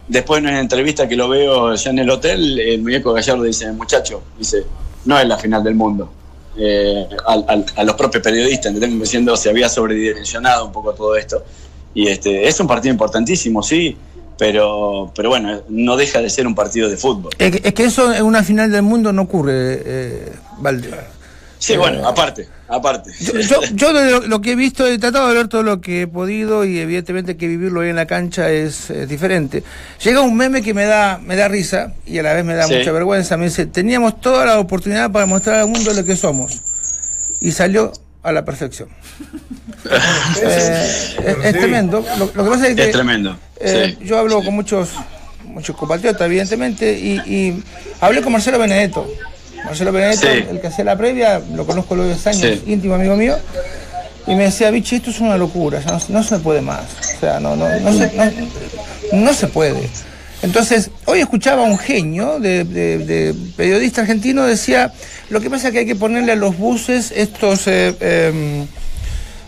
[0.08, 3.72] después en una entrevista que lo veo ya en el hotel, el muñeco Gallardo dice,
[3.72, 4.66] muchacho, dice,
[5.06, 6.12] no es la final del mundo.
[6.58, 9.00] Eh, al- a los propios periodistas, ¿entendés?
[9.00, 11.44] diciendo se había sobredimensionado un poco todo esto.
[11.94, 13.98] Y este, es un partido importantísimo, sí,
[14.38, 17.32] pero, pero bueno, no deja de ser un partido de fútbol.
[17.38, 20.32] Es que, es que eso en una final del mundo no ocurre, eh.
[21.60, 23.12] Sí, bueno, aparte, aparte.
[23.20, 26.08] Yo, yo, lo, lo que he visto, he tratado de ver todo lo que he
[26.08, 29.62] podido y evidentemente que vivirlo ahí en la cancha es, eh, diferente.
[30.02, 32.64] Llega un meme que me da, me da risa y a la vez me da
[32.66, 32.76] Sí.
[32.76, 33.36] mucha vergüenza.
[33.36, 36.62] Me dice, teníamos toda la oportunidad para mostrar al mundo lo que somos.
[37.42, 37.92] Y salió
[38.24, 38.90] a la perfección.
[40.42, 42.04] Eh, es, es tremendo.
[42.18, 43.38] Lo, lo que pasa es que Es tremendo.
[43.60, 44.06] eh, sí.
[44.06, 44.90] yo hablo con muchos
[45.46, 47.64] muchos compatriotas, evidentemente, y, y
[48.02, 49.08] hablé con Marcelo Benedetto.
[49.66, 50.46] Marcelo Benedetto, Sí.
[50.50, 52.64] el que hacía la previa, lo conozco los 10 años, Sí.
[52.72, 53.38] íntimo amigo mío,
[54.28, 56.82] y me decía, Vichy, esto es una locura, ya no, no se puede más.
[57.18, 58.32] O sea, no, no, no, se, no,
[59.14, 59.90] no se puede.
[60.42, 64.94] Entonces, hoy escuchaba a un genio de, de- de periodista argentino, decía,
[65.30, 67.68] lo que pasa es que hay que ponerle a los buses estos...
[67.68, 68.68] eh, em,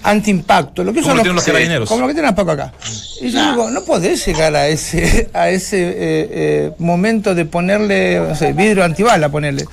[0.04, 1.88] anti-impacto, lo que son los carabineros.
[1.88, 2.74] como lo que tienen a Paco acá.
[3.22, 5.94] Y yo digo, no podés llegar a ese, a ese eh,
[6.32, 9.66] eh, momento de ponerle, no sé, vidrio antibala, ponerle.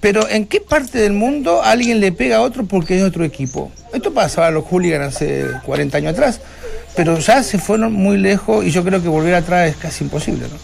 [0.00, 3.70] Pero ¿en qué parte del mundo alguien le pega a otro porque es otro equipo?
[3.92, 6.40] Esto pasaba a los hooligans hace 40 años atrás,
[6.96, 10.46] pero ya se fueron muy lejos y yo creo que volver atrás es casi imposible,
[10.48, 10.56] ¿no?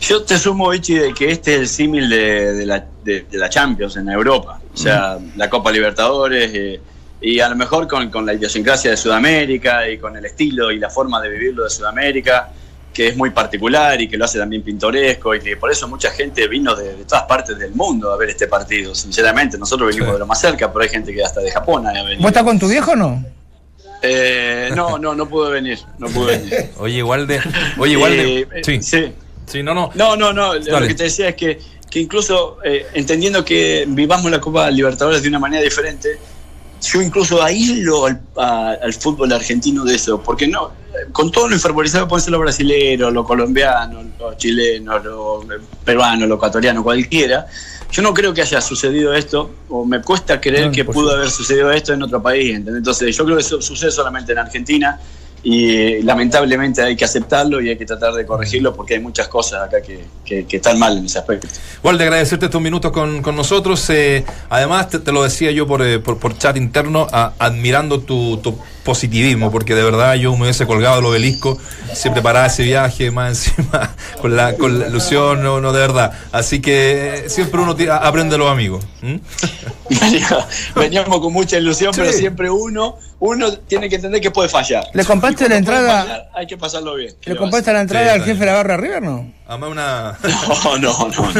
[0.00, 3.38] Yo te sumo, Vichy, de que este es el símil de, de la, de- de
[3.38, 4.60] la Champions en Europa.
[4.74, 6.80] O sea, la Copa Libertadores eh,
[7.20, 10.78] y a lo mejor con, con la idiosincrasia de Sudamérica y con el estilo y
[10.80, 12.50] la forma de vivirlo de Sudamérica,
[12.92, 16.10] que es muy particular y que lo hace también pintoresco y que por eso mucha
[16.10, 18.94] gente vino de, de todas partes del mundo a ver este partido.
[18.94, 20.12] Sinceramente, nosotros venimos Sí.
[20.14, 22.18] de lo más cerca, pero hay gente que hasta de Japón ha venido.
[22.20, 23.24] ¿Vos estás con tu viejo o no?
[24.02, 25.78] Eh, no, no, no pude venir.
[25.98, 26.70] No pude venir.
[26.78, 27.40] Oye, igual de.
[27.78, 28.40] Oye, igual de.
[28.40, 28.82] Eh, Sí.
[28.82, 29.12] sí.
[29.46, 29.90] Sí, no, no.
[29.94, 30.54] No, no, no.
[30.54, 31.58] Lo que te decía es que,
[31.90, 36.18] que incluso eh, entendiendo que vivamos la Copa Libertadores de una manera diferente,
[36.82, 40.70] yo incluso aíslo al, a- al fútbol argentino de eso, porque no,
[41.12, 45.44] con todo lo informatizado pueden ser los brasileños, los colombianos, los chilenos, los
[45.84, 47.46] peruanos, los ecuatorianos, cualquiera.
[47.90, 51.30] Yo no creo que haya sucedido esto, o me cuesta creer No, que pudo haber
[51.30, 52.50] sucedido esto en otro país.
[52.56, 52.78] ¿entendés?
[52.78, 54.98] Entonces, yo creo que eso sucede solamente en Argentina
[55.44, 59.62] y lamentablemente hay que aceptarlo y hay que tratar de corregirlo porque hay muchas cosas
[59.62, 61.48] acá que, que- que están mal en ese aspecto.
[61.82, 63.88] Walde, agradecerte estos minutos con, con nosotros.
[63.90, 68.00] eh, además, te, te lo decía yo por, eh, por, por chat interno, a- admirando
[68.00, 71.58] tu, tu positivismo, porque de verdad yo me hubiese colgado el obelisco,
[71.92, 76.12] se preparaba ese viaje más encima, con la, con la ilusión, no, no, de verdad.
[76.32, 78.84] Así que eh, siempre uno ti- aprende de los amigos.
[79.02, 79.20] ¿m?
[80.00, 84.84] Venía- Veníamos con mucha ilusión, pero siempre uno, uno tiene que entender que puede fallar.
[84.92, 86.02] ¿Le compraste la entrada?
[86.02, 87.14] fallar, hay que pasarlo bien.
[87.20, 89.32] ¿Qué ¿Le compraste la entrada Sí, al jefe de la barra River, no?
[89.52, 90.18] Además, una?
[90.58, 91.32] No, no, no.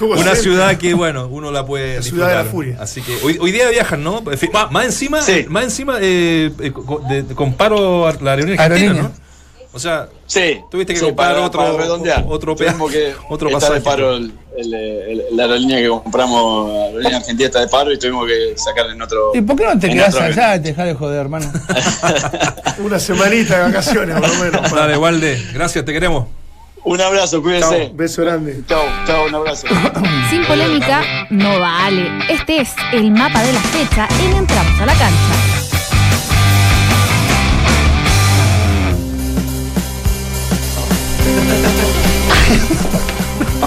[0.00, 0.06] no.
[0.20, 2.76] una ciudad que, bueno, uno la puede La ciudad de la furia.
[2.80, 4.22] Así que hoy, hoy día viajan, ¿no?
[4.22, 5.44] Más, más encima, Sí.
[5.48, 6.72] más encima eh, eh,
[7.08, 9.02] de- de- comparo a la aerolínea argentina.
[9.02, 9.12] ¿no?
[9.74, 10.60] O sea, Sí.
[10.70, 11.78] Tuviste que sí, comprar para- otro- para otro
[12.88, 13.74] que otro pasaje.
[13.74, 17.92] de paro el, el- el- la aerolínea que compramos, la aerolínea argentina está de paro
[17.92, 19.32] y tuvimos que sacar en otro.
[19.34, 21.50] ¿Y por qué no te otro allá y te dejas de joder, hermano?
[22.84, 24.72] Una semanita de vacaciones, por lo menos.
[24.72, 26.26] Dale, Walde, gracias, te queremos.
[26.84, 27.92] Un abrazo, cuídense.
[27.94, 28.60] beso grande.
[28.68, 29.66] Chao, chao, un abrazo.
[30.30, 32.10] Sin polémica, no vale.
[32.28, 35.34] Este es el mapa de la fecha en Entramos a la Cancha.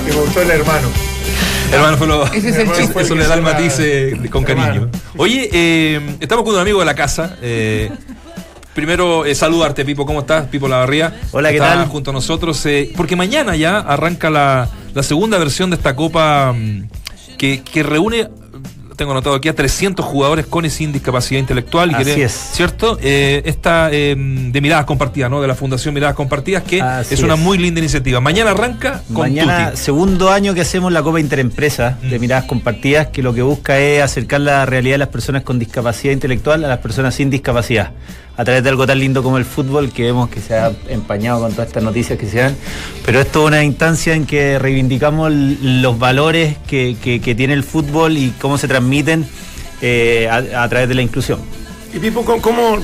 [0.06, 0.88] Me gustó el hermano.
[1.72, 3.02] Hermano, fue lo- Ese es el chiste.
[3.02, 4.66] eso le da el matiz eh, con cariño.
[4.68, 4.92] Hermano.
[5.18, 7.38] Oye, eh, estamos con un amigo de la casa.
[7.42, 7.90] eh,
[8.76, 10.06] primero, eh, saludarte, Pipo.
[10.06, 10.46] ¿Cómo estás?
[10.48, 11.20] Pipo Lavarría.
[11.32, 11.88] Hola, ¿qué Está tal?
[11.88, 12.64] junto a nosotros.
[12.68, 16.84] eh, porque mañana ya arranca la, la segunda versión de esta Copa mm,
[17.40, 18.30] que, que reúne,
[18.96, 21.92] tengo anotado aquí, a 300 jugadores con y sin discapacidad intelectual.
[21.92, 22.32] Y Así que, es.
[22.54, 22.98] ¿Cierto?
[23.02, 25.42] Eh, esta eh, de Miradas Compartidas, ¿no?
[25.42, 27.40] De la Fundación Miradas Compartidas, que Así es una es.
[27.42, 28.22] muy linda iniciativa.
[28.22, 29.82] Mañana arranca con Mañana, Tuti.
[29.84, 32.22] segundo año que hacemos la Copa Interempresa de Mm.
[32.22, 36.14] Miradas Compartidas, que lo que busca es acercar la realidad de las personas con discapacidad
[36.14, 37.92] intelectual a las personas sin discapacidad.
[38.38, 41.42] A través de algo tan lindo como el fútbol, que vemos que se ha empañado
[41.42, 42.56] con todas estas noticias que se dan.
[43.06, 46.96] Pero esto es una instancia en que reivindicamos los valores que,
[47.38, 49.26] tiene el fútbol y cómo se transmiten
[49.82, 51.40] eh, a través de la inclusión.
[51.96, 52.78] Y Pipo, ¿cómo,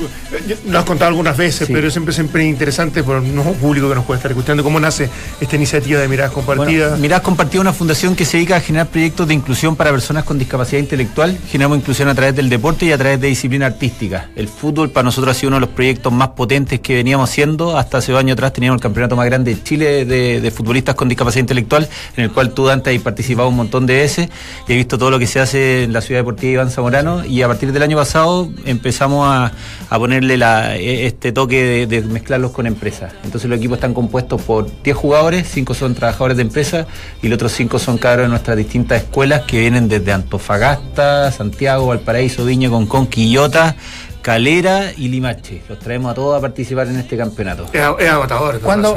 [0.68, 1.74] lo has contado algunas veces, Sí.
[1.74, 5.10] pero siempre siempre interesante por un público que nos puede estar escuchando, cómo nace
[5.42, 6.92] esta iniciativa de miradas compartidas?
[6.92, 9.92] Bueno, Miradas Compartidas es una fundación que se dedica a generar proyectos de inclusión para
[9.92, 11.38] personas con discapacidad intelectual.
[11.50, 14.30] Generamos inclusión a través del deporte y a través de disciplina artística.
[14.38, 17.78] El fútbol para nosotros ha sido uno de los proyectos más potentes que veníamos haciendo.
[17.78, 20.96] Hasta hace dos años atrás teníamos el campeonato más grande de Chile de, de futbolistas
[20.96, 24.30] con discapacidad intelectual, en el cual tú, Dante, has participado un montón de veces.
[24.70, 27.26] Y he visto todo lo que se hace en la ciudad deportiva Iván Zamorano.
[27.26, 29.52] Y a partir del año pasado empezamos a,
[29.90, 33.14] a ponerle la- e- este toque de, de mezclarlos con empresas.
[33.24, 36.86] Entonces los equipos están compuestos por 10 jugadores, 5 son trabajadores de empresa
[37.22, 41.88] y los otros 5 son cabros de nuestras distintas escuelas que vienen desde Antofagasta, Santiago,
[41.88, 43.76] Valparaíso, Viña, Concón, Quillota,
[44.22, 45.62] Calera y Limache.
[45.68, 47.66] Los traemos a todos a participar en este campeonato.
[47.74, 48.60] Es, es agotador.
[48.60, 48.96] Cuando,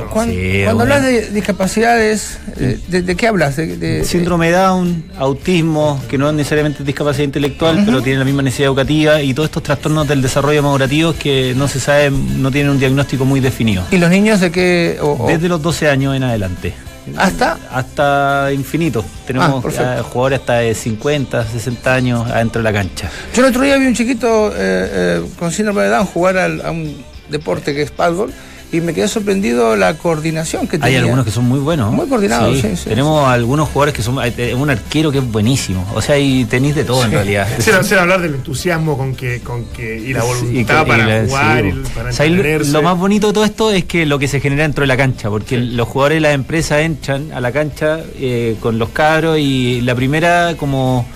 [0.68, 3.56] hablas de discapacidades, eh, ¿de, de qué hablas?
[3.56, 8.24] De, de- Síndrome de Down, autismo, que no es necesariamente discapacidad intelectual, pero tiene la
[8.24, 12.50] misma necesidad educativa y todos estos trastornos del desarrollo madurativo que no se sabe, no
[12.50, 13.82] tienen un diagnóstico muy definido.
[13.90, 14.98] ¿Y los niños de qué?
[15.00, 16.74] o- o- Desde los 12 años en adelante.
[17.16, 17.58] ¿Hasta?
[17.70, 19.04] Hasta infinito.
[19.06, 19.92] Ah, Tenemos perfecto.
[19.92, 23.10] eh, jugadores hasta de 50, 60 años adentro de la cancha.
[23.34, 26.60] Yo el otro día vi un chiquito eh, eh, con síndrome de Down jugar al-
[26.64, 26.96] a un
[27.28, 28.32] deporte que es paddle
[28.76, 31.00] y me quedé sorprendido la coordinación que Hay tenía.
[31.00, 31.92] algunos que son muy buenos.
[31.92, 34.18] Muy coordinados, sí, sí, Tenemos algunos jugadores que son.
[34.18, 35.86] hay- hay Un arquero que es buenísimo.
[35.94, 37.46] O sea, y tenéis de todo en realidad.
[37.58, 41.62] Será hablar del entusiasmo con que, con que y la Sí, voluntad para la- jugar,
[41.64, 44.18] sí, y para O sea, y lo- más bonito de todo esto es que lo
[44.18, 47.40] que se genera dentro de la cancha, porque los jugadores de las empresas entran a
[47.40, 51.06] la cancha eh, con los cabros y la primera como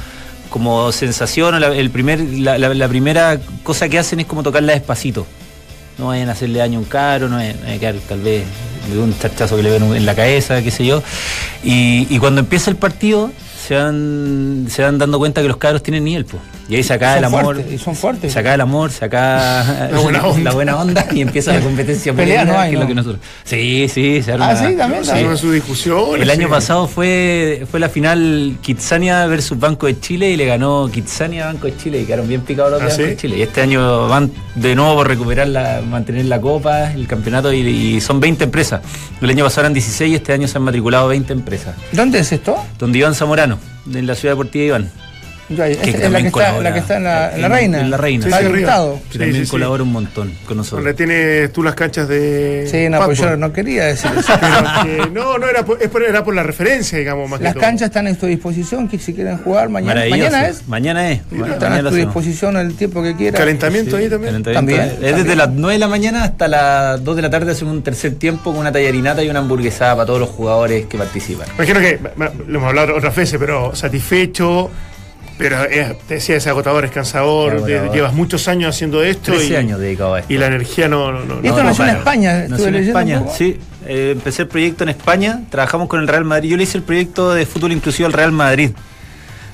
[0.51, 4.43] como sensación o la, el primer, la, la- la primera cosa que hacen es como
[4.43, 5.27] tocarla despacito.
[5.99, 8.45] No vayan a hacerle daño a un cabro, no vayan a quedar tal vez
[8.91, 11.03] de un chachazo que le ven en la cabeza, qué sé yo.
[11.63, 13.31] Y, y cuando empieza el partido
[13.69, 16.43] se van, se van dando cuenta que los cabros tienen nivel, pues.
[16.71, 17.45] Y ahí se acaba el amor.
[17.45, 18.33] fuertes, y son fuertes.
[18.33, 20.45] Se acaba el amor, se acaba La buena onda.
[20.45, 22.89] la buena onda y empieza la competencia Pelea no hay, que es lo ¿no?
[22.89, 23.21] que nosotros.
[23.45, 24.51] Sí, sí, se arma.
[24.51, 25.27] Ah, sí, también, también.
[25.27, 26.21] Con su discusión.
[26.21, 30.89] El año pasado fue, fue la final Kitsania versus Banco de Chile y le ganó
[30.91, 33.09] Kitsania a Banco de Chile y quedaron bien picados los de ¿Ah, Banco sí?
[33.11, 33.37] de Chile.
[33.37, 37.59] Y este año van de nuevo por recuperar la, mantener la copa, el campeonato y,
[37.59, 38.81] y son 20 empresas.
[39.21, 41.77] El año pasado eran 16 y este año se han matriculado 20 empresas.
[41.93, 42.57] ¿Dónde es esto?
[42.79, 43.58] Donde Iván Zamorano,
[43.93, 45.08] en la ciudad deportiva de Iván.
[45.49, 47.81] Que es la que, está, la que está en la, en la En- reina.
[47.81, 48.45] en la reina, Sí, Está sí.
[48.53, 49.51] Que Sí, también sí, sí.
[49.51, 50.85] colabora un montón con nosotros.
[50.85, 52.69] Donde tienes tú las canchas de.
[52.71, 54.33] Sí, no, pues yo no quería decir eso.
[54.41, 57.55] Pero que no, no era por, es por- era por la referencia, digamos, más Las
[57.55, 57.67] que todo.
[57.67, 60.03] canchas están a tu disposición, que si quieren jugar mañana.
[60.11, 60.69] Mañana es.
[60.69, 61.21] Mañana es.
[61.21, 61.41] Están
[61.71, 63.39] mañana a tu disposición el tiempo que quieras.
[63.41, 64.43] Calentamiento ahí también.
[64.43, 64.53] Calentamiento.
[64.53, 65.39] También, Es desde también.
[65.39, 68.51] las 9 de la mañana hasta las 2 de la tarde hacemos un tercer tiempo
[68.51, 71.49] con una tallarinata y una hamburguesada para todos los jugadores que participan.
[71.57, 71.99] Imagino que,
[72.47, 74.71] lo hemos hablado otras veces, pero satisfecho,
[75.39, 77.93] pero es, te decía, es agotador, es cansador, agotador.
[77.95, 80.32] llevas muchos años haciendo esto 13 y, año dedicado a esto.
[80.32, 81.12] y la energía no...
[81.12, 81.97] no, no- Y esto no nació en.
[81.97, 83.59] España, Nació estuve en leyendo España, sí.
[83.86, 86.51] Eh, empecé el proyecto en España, trabajamos con el Real Madrid.
[86.51, 88.72] Yo le hice el proyecto de fútbol inclusivo al Real Madrid.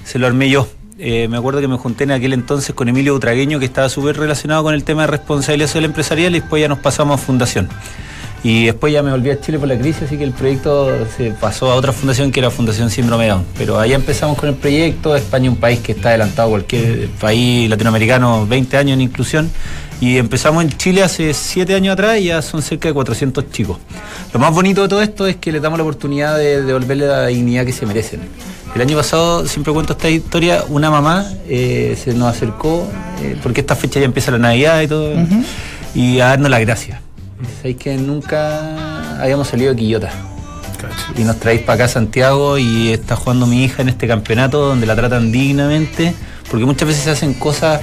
[0.05, 0.69] Se lo armé yo.
[0.99, 4.17] Eh, me acuerdo que me junté en aquel entonces con Emilio Utragueño, que estaba súper
[4.17, 7.69] relacionado con el tema de responsabilidad social empresarial, y después ya nos pasamos a fundación.
[8.45, 11.31] Y después ya me volví a Chile por la crisis, así que el proyecto se
[11.31, 13.43] pasó a otra fundación que era Fundación Síndrome Down.
[13.57, 15.17] Pero allá empezamos con el proyecto.
[15.17, 19.51] España es un país que está adelantado a cualquier país latinoamericano, 20 años en inclusión.
[19.99, 23.79] Y empezamos en Chile hace 7 años atrás y ya son cerca de 400 chicos.
[24.35, 27.27] Lo más bonito de todo esto es que les damos la oportunidad de devolverle la
[27.29, 28.21] dignidad que se merecen.
[28.75, 32.87] El año pasado, siempre cuento esta historia, una mamá eh, se nos acercó,
[33.23, 35.15] eh, porque esta fecha ya empieza la Navidad y todo,
[35.95, 37.04] y a darnos las gracias.
[37.59, 40.11] Sabéis que nunca habíamos salido de Quillota.
[41.17, 44.67] Y nos traéis para acá a Santiago y está jugando mi hija en este campeonato
[44.67, 46.15] donde la tratan dignamente,
[46.51, 47.81] porque muchas veces se hacen cosas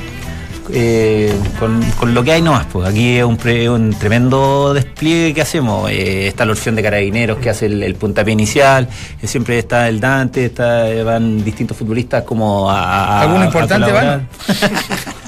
[0.72, 2.68] eh, con, con lo que hay nomás.
[2.72, 5.90] Pues aquí es un, pre- un tremendo despliegue que hacemos.
[5.90, 8.88] Eh, está la opción de carabineros que hace el, el puntapié inicial,
[9.22, 12.82] eh, siempre está el Dante, está, van distintos futbolistas como a.
[12.84, 14.22] a- ¿Alguno importante colaborar.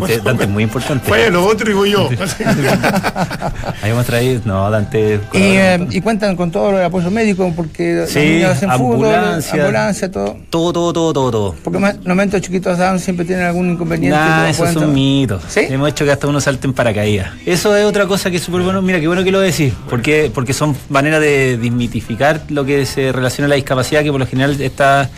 [0.00, 1.08] Dante, Dante es muy importante.
[1.08, 2.08] Fue lo otro y voy yo.
[3.82, 5.20] Ahí a traer, no, Dante.
[5.32, 8.94] Y, eh, y cuentan con todo el apoyo médico porque los Sí, niños hacen fútbol,
[9.14, 9.60] ambulancia.
[9.62, 10.36] ambulancia, todo.
[10.50, 11.54] Todo, todo, todo, todo, todo.
[11.62, 14.16] Porque más- normalmente los chiquitos Down siempre tienen algún inconveniente.
[14.18, 15.42] Nah, esos pueden son mitos.
[15.48, 15.60] ¿Sí?
[15.68, 17.30] Hemos hecho que hasta uno salte en paracaídas.
[17.46, 18.82] Eso es otra cosa que es súper bueno.
[18.82, 19.72] Mira, qué bueno que lo decís.
[19.88, 24.20] Porque, porque son maneras de desmitificar lo que se relaciona a la discapacidad, que por
[24.20, 25.10] lo general está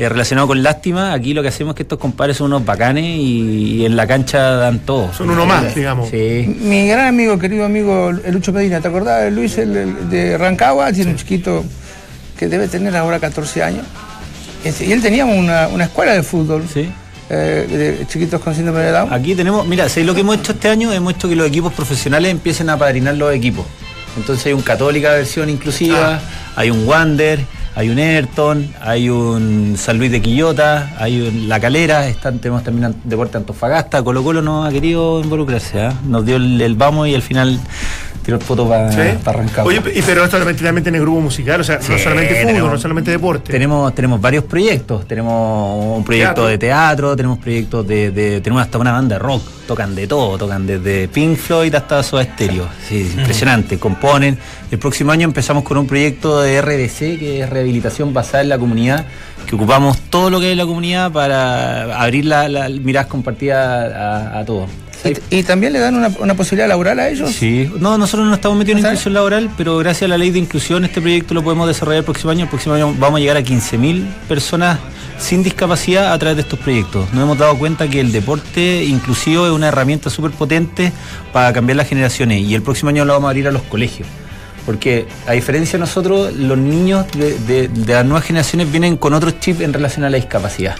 [0.00, 1.12] eh, relacionado con lástima.
[1.12, 4.06] Aquí lo que hacemos es que estos compadres son unos bacanes y, y en la
[4.06, 5.12] cancha dan todo.
[5.12, 6.08] Son uno más, digamos.
[6.10, 6.56] Sí.
[6.60, 10.38] Mi gran amigo, querido amigo el Lucho Medina, ¿te acordás de Luis el, el de
[10.38, 10.92] Rancagua?
[10.92, 11.64] Tiene un chiquito
[12.38, 13.84] que debe tener ahora 14 años.
[14.64, 16.90] Ese- Y él tenía una, una escuela de fútbol Sí.
[17.28, 19.12] eh, de chiquitos con síndrome de Down.
[19.12, 20.92] Aquí tenemos, mira, ¿sabes lo que hemos hecho este año?
[20.92, 23.64] Hemos hecho que los equipos profesionales empiecen a padrinar los equipos.
[24.16, 26.20] Entonces hay un Católica versión inclusiva, Ah.
[26.56, 27.40] hay un Wander,
[27.74, 32.62] hay un Ayrton, hay un San Luis de Quillota, hay un La Calera, están, tenemos
[32.64, 35.94] también Deporte Antofagasta, Colo Colo no ha querido involucrarse, ¿ah?
[36.06, 37.58] nos dio el, el vamos y al final
[38.24, 39.16] tiró el foto para ¿Sí?
[39.24, 39.66] arrancar.
[39.66, 42.70] Oye, y pero esto también, también tiene grupo musical, o sea, no solamente fútbol, tenemos-
[42.72, 43.50] no solamente deporte.
[43.52, 45.06] Tenemos, tenemos varios proyectos.
[45.08, 46.46] Tenemos un proyecto Teatro.
[46.46, 49.42] de teatro, tenemos proyectos de, de- Tenemos hasta una banda de rock.
[49.66, 52.66] Tocan de todo, tocan desde Pink Floyd hasta Soda Stereo.
[52.88, 53.78] Sí, impresionante.
[53.78, 54.36] Componen.
[54.70, 58.58] El próximo año empezamos con un proyecto de RDC, que es rehabilitación basada en la
[58.58, 59.06] comunidad,
[59.46, 63.92] que ocupamos todo lo que hay en la comunidad para abrir la, la miradas compartidas
[63.92, 64.70] a, a todos.
[65.30, 67.32] Y, y también le dan una, una posibilidad laboral a ellos.
[67.32, 68.98] Sí, no, nosotros no estamos metidos en ¿Sabes?
[68.98, 72.04] inclusión laboral, pero gracias a la ley de inclusión este proyecto lo podemos desarrollar el
[72.04, 72.44] próximo año.
[72.44, 74.78] El próximo año vamos a llegar a 15.000 personas
[75.18, 77.12] sin discapacidad a través de estos proyectos.
[77.12, 80.92] Nos hemos dado cuenta que el deporte inclusivo es una herramienta súper potente
[81.32, 84.06] para cambiar las generaciones y el próximo año lo vamos a abrir a los colegios.
[84.70, 89.14] Porque a diferencia de nosotros, los niños de, de- de las nuevas generaciones vienen con
[89.14, 90.76] otro chip en relación a la discapacidad.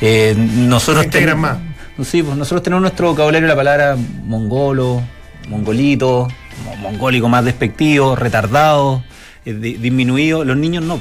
[0.00, 1.58] Eh, nosotros tenemos-
[1.98, 2.06] más.
[2.08, 5.02] Sí, pues nosotros tenemos nuestro vocabulario la palabra mongolo,
[5.46, 6.26] mongolito,
[6.64, 9.04] mo- mongólico más despectivo, retardado,
[9.44, 10.42] eh, di- disminuido.
[10.42, 10.98] Los niños no.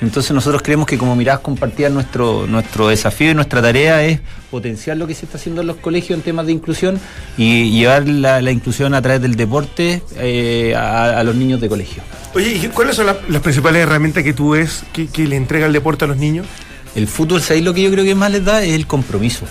[0.00, 4.20] Entonces nosotros creemos que como miradas compartidas nuestro, nuestro desafío y nuestra tarea es
[4.50, 6.98] potenciar lo que se está haciendo en los colegios en temas de inclusión
[7.36, 11.68] y llevar la, la inclusión a través del deporte eh, a, a los niños de
[11.68, 12.02] colegio.
[12.34, 15.66] Oye, ¿y cuáles son la- las principales herramientas que tú ves que, que le entrega
[15.66, 16.46] el deporte a los niños?
[16.94, 18.62] El fútbol, ¿sabéis lo que yo creo que más les da?
[18.64, 19.44] Es el compromiso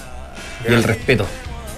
[0.67, 1.25] y el respeto.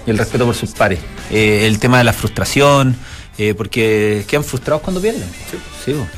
[0.07, 0.99] Y el respeto por sus pares.
[1.29, 2.95] Eh, el tema de la frustración,
[3.37, 5.21] eh, porque quedan frustrados cuando pierden.
[5.51, 5.57] Sí,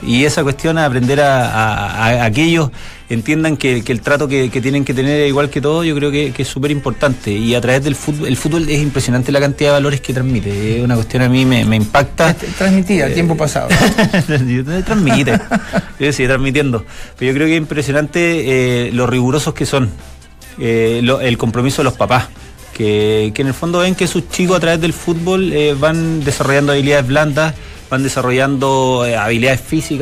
[0.02, 2.70] y esa cuestión a aprender a, a- a- a que ellos
[3.10, 5.96] entiendan que, que el trato que, que tienen que tener es igual que todo, yo
[5.96, 7.32] creo que, que es súper importante.
[7.32, 10.78] Y a través del fútbol, el fútbol es impresionante la cantidad de valores que transmite.
[10.80, 12.34] Es una cuestión a mí me, me impacta.
[12.34, 13.68] Transmitía el tiempo pasado.
[14.86, 15.40] transmite.
[16.00, 16.86] Yo sigue transmitiendo.
[17.18, 19.90] Pero yo creo que es impresionante eh, lo rigurosos que son.
[20.60, 22.28] eh, lo- el compromiso de los papás.
[22.74, 26.24] Que, que en el fondo ven que sus chicos a través del fútbol eh, van
[26.24, 27.54] desarrollando habilidades blandas,
[27.90, 30.02] van desarrollando eh, habilidades físicas